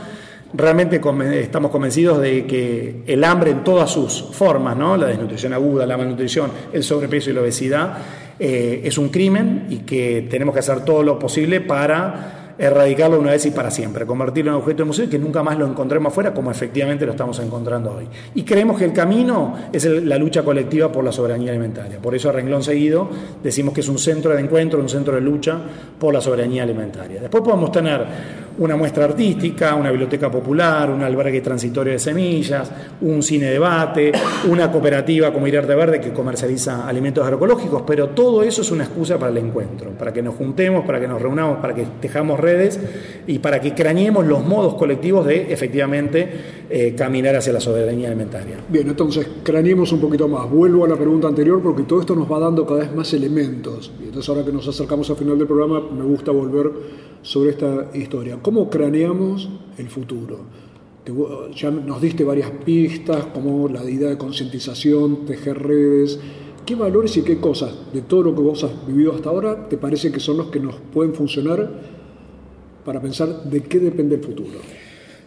realmente 0.54 1.00
estamos 1.40 1.70
convencidos 1.70 2.20
de 2.20 2.46
que 2.46 3.02
el 3.06 3.24
hambre 3.24 3.50
en 3.50 3.64
todas 3.64 3.90
sus 3.90 4.22
formas, 4.22 4.76
¿no? 4.76 4.96
la 4.96 5.06
desnutrición 5.06 5.52
aguda, 5.52 5.84
la 5.84 5.96
malnutrición, 5.96 6.50
el 6.72 6.84
sobrepeso 6.84 7.30
y 7.30 7.32
la 7.32 7.40
obesidad, 7.40 7.98
eh, 8.38 8.82
es 8.84 8.98
un 8.98 9.08
crimen 9.08 9.66
y 9.70 9.78
que 9.78 10.26
tenemos 10.28 10.54
que 10.54 10.60
hacer 10.60 10.84
todo 10.84 11.02
lo 11.02 11.18
posible 11.18 11.60
para 11.60 12.43
erradicarlo 12.58 13.18
una 13.18 13.32
vez 13.32 13.46
y 13.46 13.50
para 13.50 13.70
siempre, 13.70 14.06
convertirlo 14.06 14.52
en 14.52 14.56
objeto 14.58 14.78
de 14.78 14.84
museo 14.84 15.04
y 15.06 15.08
que 15.08 15.18
nunca 15.18 15.42
más 15.42 15.58
lo 15.58 15.66
encontremos 15.66 16.12
afuera 16.12 16.32
como 16.32 16.50
efectivamente 16.50 17.04
lo 17.06 17.12
estamos 17.12 17.38
encontrando 17.40 17.94
hoy. 17.94 18.06
Y 18.34 18.42
creemos 18.42 18.78
que 18.78 18.84
el 18.84 18.92
camino 18.92 19.54
es 19.72 19.84
la 19.84 20.18
lucha 20.18 20.42
colectiva 20.42 20.90
por 20.90 21.04
la 21.04 21.12
soberanía 21.12 21.50
alimentaria. 21.50 21.98
Por 21.98 22.14
eso 22.14 22.28
a 22.28 22.32
renglón 22.32 22.62
seguido 22.62 23.08
decimos 23.42 23.74
que 23.74 23.80
es 23.80 23.88
un 23.88 23.98
centro 23.98 24.32
de 24.34 24.40
encuentro, 24.40 24.80
un 24.80 24.88
centro 24.88 25.14
de 25.14 25.20
lucha 25.20 25.58
por 25.98 26.14
la 26.14 26.20
soberanía 26.20 26.62
alimentaria. 26.62 27.20
Después 27.20 27.42
podemos 27.42 27.72
tener 27.72 28.04
una 28.58 28.76
muestra 28.76 29.04
artística, 29.04 29.74
una 29.74 29.90
biblioteca 29.90 30.30
popular, 30.30 30.90
un 30.90 31.02
albergue 31.02 31.40
transitorio 31.40 31.92
de 31.92 31.98
semillas, 31.98 32.70
un 33.00 33.22
cine 33.22 33.46
debate, 33.46 34.12
una 34.48 34.70
cooperativa 34.70 35.32
como 35.32 35.46
Irarte 35.46 35.74
Verde 35.74 36.00
que 36.00 36.12
comercializa 36.12 36.86
alimentos 36.86 37.24
agroecológicos, 37.24 37.82
pero 37.82 38.10
todo 38.10 38.42
eso 38.42 38.62
es 38.62 38.70
una 38.70 38.84
excusa 38.84 39.18
para 39.18 39.32
el 39.32 39.38
encuentro, 39.38 39.90
para 39.90 40.12
que 40.12 40.22
nos 40.22 40.36
juntemos, 40.36 40.84
para 40.84 41.00
que 41.00 41.08
nos 41.08 41.20
reunamos, 41.20 41.58
para 41.58 41.74
que 41.74 41.84
tejamos 42.00 42.38
redes 42.44 42.78
y 43.26 43.38
para 43.38 43.60
que 43.60 43.74
craneemos 43.74 44.26
los 44.26 44.44
modos 44.44 44.74
colectivos 44.74 45.26
de 45.26 45.52
efectivamente 45.52 46.28
eh, 46.68 46.94
caminar 46.96 47.36
hacia 47.36 47.52
la 47.52 47.60
soberanía 47.60 48.08
alimentaria. 48.08 48.58
Bien, 48.68 48.88
entonces 48.88 49.26
craneemos 49.42 49.90
un 49.92 50.00
poquito 50.00 50.28
más. 50.28 50.48
Vuelvo 50.50 50.84
a 50.84 50.88
la 50.88 50.96
pregunta 50.96 51.26
anterior 51.26 51.62
porque 51.62 51.84
todo 51.84 52.00
esto 52.00 52.14
nos 52.14 52.30
va 52.30 52.38
dando 52.38 52.66
cada 52.66 52.80
vez 52.80 52.94
más 52.94 53.12
elementos. 53.14 53.90
Y 54.00 54.04
entonces 54.04 54.28
ahora 54.28 54.44
que 54.44 54.52
nos 54.52 54.68
acercamos 54.68 55.08
al 55.10 55.16
final 55.16 55.38
del 55.38 55.46
programa, 55.46 55.80
me 55.80 56.04
gusta 56.04 56.30
volver 56.30 56.70
sobre 57.22 57.50
esta 57.50 57.90
historia. 57.94 58.38
¿Cómo 58.42 58.68
craneamos 58.68 59.48
el 59.78 59.88
futuro? 59.88 60.40
Ya 61.54 61.70
nos 61.70 62.00
diste 62.00 62.24
varias 62.24 62.50
pistas, 62.64 63.26
como 63.26 63.68
la 63.68 63.88
idea 63.88 64.08
de 64.08 64.16
concientización, 64.16 65.26
tejer 65.26 65.62
redes. 65.62 66.18
¿Qué 66.64 66.74
valores 66.74 67.14
y 67.18 67.22
qué 67.22 67.38
cosas 67.38 67.74
de 67.92 68.00
todo 68.00 68.22
lo 68.22 68.34
que 68.34 68.40
vos 68.40 68.64
has 68.64 68.86
vivido 68.86 69.14
hasta 69.14 69.28
ahora 69.28 69.68
te 69.68 69.76
parece 69.76 70.10
que 70.10 70.18
son 70.18 70.38
los 70.38 70.46
que 70.46 70.60
nos 70.60 70.76
pueden 70.94 71.12
funcionar 71.12 71.70
para 72.84 73.00
pensar 73.00 73.28
de 73.44 73.62
qué 73.62 73.78
depende 73.78 74.16
el 74.16 74.22
futuro? 74.22 74.58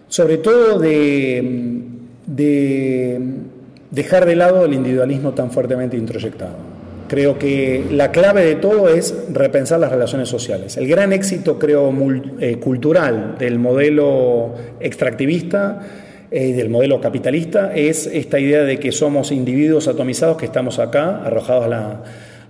Sobre 0.08 0.38
todo 0.38 0.80
de, 0.80 1.82
de 2.26 3.20
dejar 3.91 4.26
de 4.26 4.36
lado 4.36 4.65
el 4.65 4.74
individualismo 4.74 5.34
tan 5.34 5.52
fuertemente 5.52 5.98
introyectado. 5.98 6.78
Creo 7.08 7.39
que 7.39 7.86
la 7.89 8.12
clave 8.12 8.43
de 8.43 8.56
todo 8.56 8.89
es 8.89 9.15
repensar 9.32 9.80
las 9.80 9.91
relaciones 9.91 10.28
sociales. 10.28 10.76
El 10.76 10.88
gran 10.88 11.13
éxito, 11.13 11.58
creo, 11.58 11.93
eh, 12.39 12.58
cultural 12.58 13.36
del 13.39 13.60
modelo 13.60 14.54
extractivista 14.82 15.88
y 16.30 16.36
eh, 16.38 16.54
del 16.54 16.70
modelo 16.70 17.00
capitalista 17.00 17.74
es 17.74 18.08
esta 18.08 18.39
idea 18.39 18.63
de 18.63 18.78
que 18.80 18.91
somos 18.91 19.32
individuos 19.32 19.88
atomizados 19.88 20.36
que 20.36 20.46
estamos 20.46 20.80
acá, 20.80 21.24
arrojados 21.24 21.65
a 21.65 21.67
la 21.70 22.04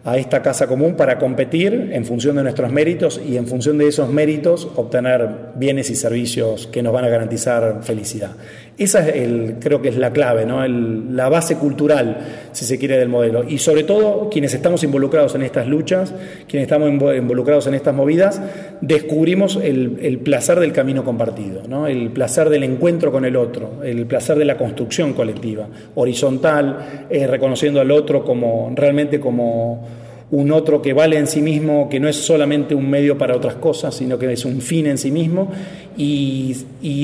a 0.07 0.17
esta 0.17 0.41
casa 0.41 0.67
común 0.67 0.95
para 0.95 1.19
competir 1.19 1.89
en 1.91 2.05
función 2.05 2.37
de 2.37 2.43
nuestros 2.43 2.71
méritos 2.71 3.19
y 3.27 3.35
en 3.35 3.45
función 3.45 3.77
de 3.77 3.89
esos 3.89 4.09
méritos 4.09 4.69
obtener 4.77 5.51
bienes 5.55 5.89
y 5.89 5.95
servicios 5.97 6.65
que 6.67 6.81
nos 6.81 6.93
van 6.93 7.03
a 7.03 7.09
garantizar 7.09 7.83
felicidad. 7.83 8.31
Esa 8.77 9.07
es 9.07 9.15
el, 9.15 9.55
creo 9.59 9.81
que 9.81 9.89
es 9.89 9.97
la 9.97 10.11
clave, 10.11 10.45
¿no? 10.45 10.67
la 10.67 11.29
base 11.29 11.55
cultural, 11.55 12.19
si 12.51 12.63
se 12.63 12.77
quiere, 12.77 12.99
del 12.99 13.09
modelo. 13.09 13.43
Y 13.43 13.57
sobre 13.57 13.83
todo, 13.83 14.29
quienes 14.29 14.53
estamos 14.53 14.83
involucrados 14.83 15.33
en 15.33 15.41
estas 15.41 15.67
luchas, 15.67 16.13
quienes 16.47 16.67
estamos 16.67 16.87
involucrados 16.89 17.65
en 17.65 17.73
estas 17.73 17.95
movidas, 17.95 18.39
descubrimos 18.81 19.55
el, 19.55 20.19
placer 20.23 20.59
del 20.59 20.73
camino 20.73 21.03
compartido, 21.03 21.63
¿no? 21.67 21.87
el 21.87 22.11
placer 22.11 22.49
del 22.49 22.63
encuentro 22.63 23.11
con 23.11 23.25
el 23.25 23.35
otro, 23.35 23.83
el 23.83 24.05
placer 24.05 24.37
de 24.37 24.45
la 24.45 24.57
construcción 24.57 25.13
colectiva, 25.13 25.67
horizontal, 25.95 27.05
eh, 27.09 27.25
reconociendo 27.25 27.81
al 27.81 27.89
otro 27.89 28.23
como 28.23 28.71
realmente 28.75 29.19
como 29.19 29.87
un 30.29 30.51
otro 30.51 30.81
que 30.81 30.93
vale 30.93 31.17
en 31.17 31.27
sí 31.27 31.41
mismo, 31.41 31.87
que 31.89 31.99
no 31.99 32.09
es 32.09 32.17
solamente 32.17 32.75
un 32.75 32.89
medio 32.89 33.17
para 33.17 33.35
otras 33.35 33.55
cosas, 33.55 33.95
sino 33.95 34.19
que 34.19 34.31
es 34.31 34.43
un 34.43 34.61
fin 34.61 34.87
en 34.87 34.97
sí 34.97 35.11
mismo, 35.11 35.49
y, 35.95 36.53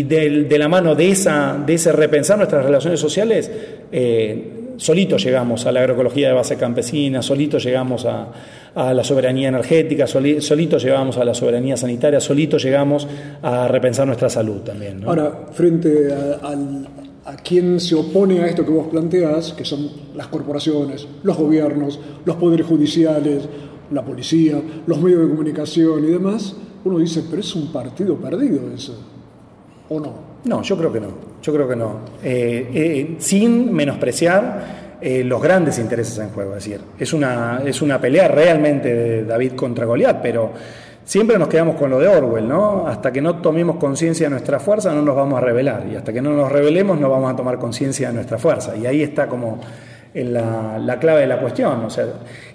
de, 0.04 0.58
la 0.58 0.68
mano 0.68 0.94
de, 0.94 1.10
esa, 1.10 1.58
de 1.66 1.74
ese 1.74 1.92
repensar 1.92 2.38
nuestras 2.38 2.66
relaciones 2.66 3.00
sociales, 3.00 3.50
eh, 3.92 4.44
solito 4.78 5.18
llegamos 5.18 5.66
a 5.66 5.72
la 5.72 5.80
agroecología 5.80 6.28
de 6.28 6.34
base 6.34 6.58
campesina, 6.58 7.22
solito 7.22 7.58
llegamos 7.58 8.06
a, 8.06 8.28
la 8.76 9.04
soberanía 9.04 9.50
energética, 9.50 10.06
solito 10.08 10.78
llegamos 10.78 11.18
a 11.18 11.24
la 11.24 11.34
soberanía 11.34 11.78
sanitaria, 11.78 12.20
solito 12.20 12.58
llegamos 12.58 13.08
a 13.42 13.68
repensar 13.68 14.08
nuestra 14.08 14.30
salud 14.30 14.62
también. 14.62 15.04
Ahora, 15.06 15.32
frente 15.54 16.12
al 16.12 16.88
a 17.26 17.36
quien 17.38 17.80
se 17.80 17.96
opone 17.96 18.42
a 18.42 18.48
esto 18.48 18.66
que 18.66 18.72
vos 18.72 18.88
planteás, 18.88 19.54
que 19.54 19.64
son 19.64 19.90
las 20.16 20.28
corporaciones, 20.28 21.08
los 21.24 21.38
gobiernos, 21.38 22.00
los 22.26 22.36
poderes 22.36 22.68
judiciales, 22.68 23.48
la 23.92 24.04
policía, 24.04 24.62
los 24.86 25.00
medios 25.02 25.22
de 25.22 25.30
comunicación 25.30 26.04
y 26.04 26.12
demás, 26.12 26.56
uno 26.84 27.00
dice, 27.00 27.24
pero 27.30 27.42
es 27.42 27.56
un 27.56 27.72
partido 27.72 28.18
perdido 28.18 28.72
eso, 28.74 29.00
¿o 29.90 30.00
no? 30.00 30.34
No, 30.46 30.62
yo 30.62 30.78
creo 30.78 30.92
que 30.92 31.00
no, 31.00 31.08
yo 31.42 31.54
creo 31.54 31.68
que 31.68 31.76
no. 31.76 32.00
Eh, 32.22 32.70
eh, 32.74 33.16
sin 33.20 33.74
menospreciar 33.74 34.98
eh, 35.00 35.24
los 35.24 35.42
grandes 35.42 35.80
intereses 35.80 36.18
en 36.18 36.30
juego, 36.30 36.56
es 36.56 36.66
decir, 36.66 36.82
es 37.00 37.14
una, 37.14 37.62
es 37.66 37.82
una 37.82 38.02
pelea 38.02 38.28
realmente 38.28 38.94
de 38.94 39.24
David 39.24 39.54
contra 39.54 39.86
Goliat, 39.86 40.22
pero 40.22 40.52
Siempre 41.06 41.38
nos 41.38 41.50
quedamos 41.50 41.76
con 41.76 41.90
lo 41.90 42.00
de 42.00 42.08
Orwell, 42.08 42.48
¿no? 42.48 42.88
Hasta 42.88 43.12
que 43.12 43.22
no 43.22 43.38
tomemos 43.42 43.76
conciencia 43.76 44.28
de 44.28 44.32
nuestra 44.32 44.60
fuerza 44.60 44.94
no 44.94 45.02
nos 45.02 45.16
vamos 45.16 45.38
a 45.38 45.42
revelar 45.42 45.86
y 45.92 45.96
hasta 45.96 46.14
que 46.14 46.22
no 46.22 46.32
nos 46.32 46.52
revelemos 46.52 47.00
no 47.00 47.10
vamos 47.10 47.34
a 47.34 47.36
tomar 47.36 47.60
conciencia 47.60 48.08
de 48.08 48.14
nuestra 48.14 48.38
fuerza 48.38 48.76
y 48.78 48.86
ahí 48.86 49.04
está 49.04 49.28
como 49.28 49.60
la, 50.14 50.78
la, 50.80 51.00
clave 51.00 51.22
de 51.22 51.28
la 51.28 51.40
cuestión. 51.40 51.84
O 51.84 51.90
sea, 51.90 52.06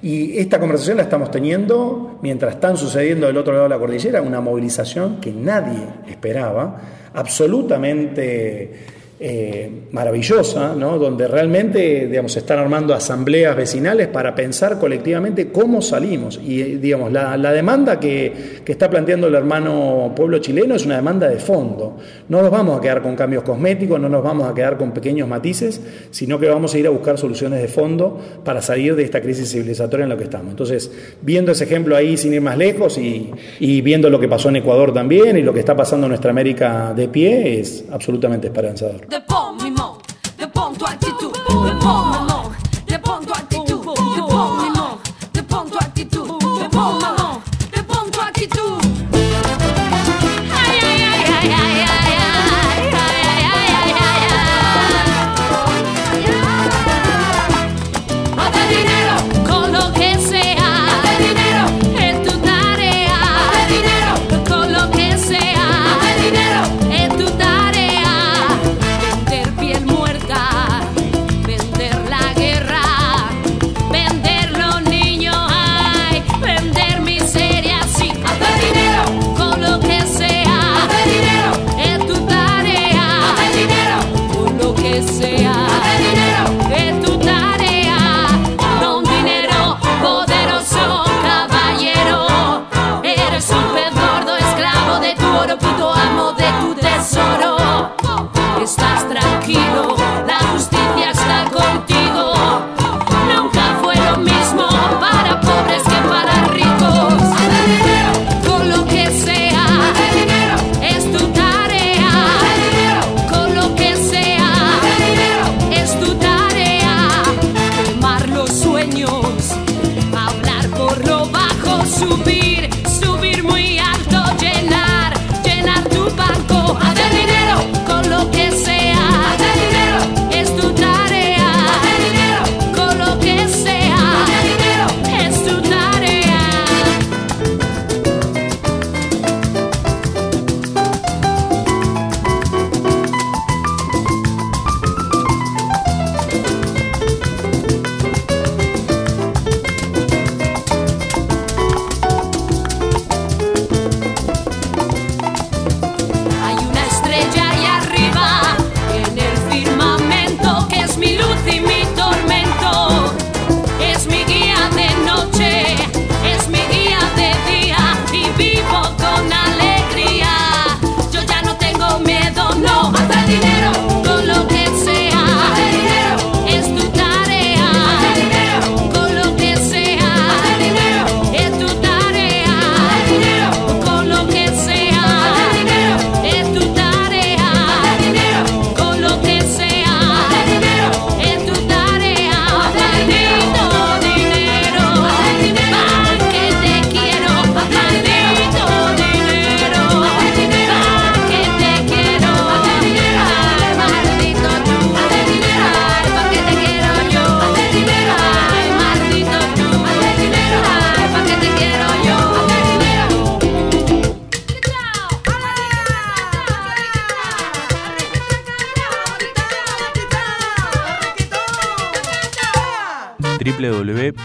y 0.01 0.39
esta 0.39 0.59
conversación 0.59 0.97
la 0.97 1.03
estamos 1.03 1.31
teniendo 1.31 2.19
mientras 2.23 2.55
están 2.55 2.77
sucediendo 2.77 3.27
del 3.27 3.37
otro 3.37 3.53
lado 3.53 3.65
de 3.65 3.71
la 3.71 3.79
cordillera 3.79 4.23
una 4.23 4.41
movilización 4.41 5.21
que 5.21 5.33
nadie 5.33 5.87
esperaba, 6.09 6.77
absolutamente 7.15 8.98
eh, 9.21 9.69
maravillosa, 9.91 10.77
¿no? 10.77 10.97
donde 10.97 11.27
realmente 11.27 12.07
digamos, 12.07 12.33
se 12.33 12.39
están 12.39 12.61
armando 12.61 12.95
asambleas 12.95 13.57
vecinales 13.57 14.07
para 14.07 14.33
pensar 14.35 14.79
colectivamente 14.79 15.49
cómo 15.49 15.83
salimos. 15.83 16.41
Y 16.41 16.63
digamos, 16.77 17.11
la, 17.11 17.53
demanda 17.53 17.99
que, 17.99 18.61
que, 18.65 18.71
está 18.71 18.89
planteando 18.89 19.27
el 19.27 19.35
hermano 19.35 20.13
pueblo 20.15 20.39
chileno 20.39 20.77
es 20.77 20.87
una 20.87 20.97
demanda 20.97 21.29
de 21.29 21.39
fondo. 21.41 21.97
No 22.29 22.43
nos 22.43 22.51
vamos 22.53 22.79
a 22.79 22.81
quedar 22.81 23.03
con 23.03 23.17
cambios 23.17 23.43
cosméticos, 23.43 24.01
no 24.01 24.09
nos 24.09 24.23
vamos 24.23 24.49
a 24.49 24.55
quedar 24.55 24.77
con 24.77 24.93
pequeños 24.93 25.27
matices, 25.27 25.81
sino 26.13 26.39
que 26.39 26.49
vamos 26.49 26.75
a 26.75 26.79
ir 26.79 26.87
a 26.87 26.91
buscar 26.91 27.19
soluciones 27.19 27.61
de 27.61 27.67
fondo 27.67 28.21
para 28.45 28.63
salir 28.63 28.95
de 28.95 29.03
esta 29.03 29.21
crisis 29.21 29.51
civilizatoria 29.51 30.05
en 30.05 30.11
la 30.11 30.17
que 30.17 30.25
estamos. 30.25 30.51
Entonces, 30.51 30.93
viendo 31.23 31.51
ese 31.51 31.65
ejemplo 31.65 31.97
ahí 31.97 32.17
sin 32.17 32.35
ir 32.35 32.41
más 32.41 32.57
lejos 32.57 32.99
y, 32.99 33.33
y 33.59 33.81
viendo 33.81 34.11
lo 34.11 34.21
que 34.21 34.29
pasó 34.29 34.49
en 34.49 34.57
Ecuador 34.57 34.95
también 34.95 35.37
y 35.37 35.43
lo 35.43 35.53
que 35.53 35.61
está 35.61 35.75
pasando 35.75 36.07
en 36.07 36.11
nuestra 36.11 36.31
América 36.31 36.93
de 36.95 37.09
pie, 37.09 37.59
es 37.59 37.85
absolutamente 37.91 38.47
esperanzador. 38.47 39.08
de 39.09 39.19
bom 39.21 39.57
irmão, 39.65 39.99
de 40.37 40.47
bom 40.47 40.75
tua 40.75 40.91
atitude, 40.91 41.33
de 41.33 41.75
bom. 41.83 42.28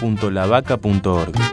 www.lavaca.org. 0.03 1.52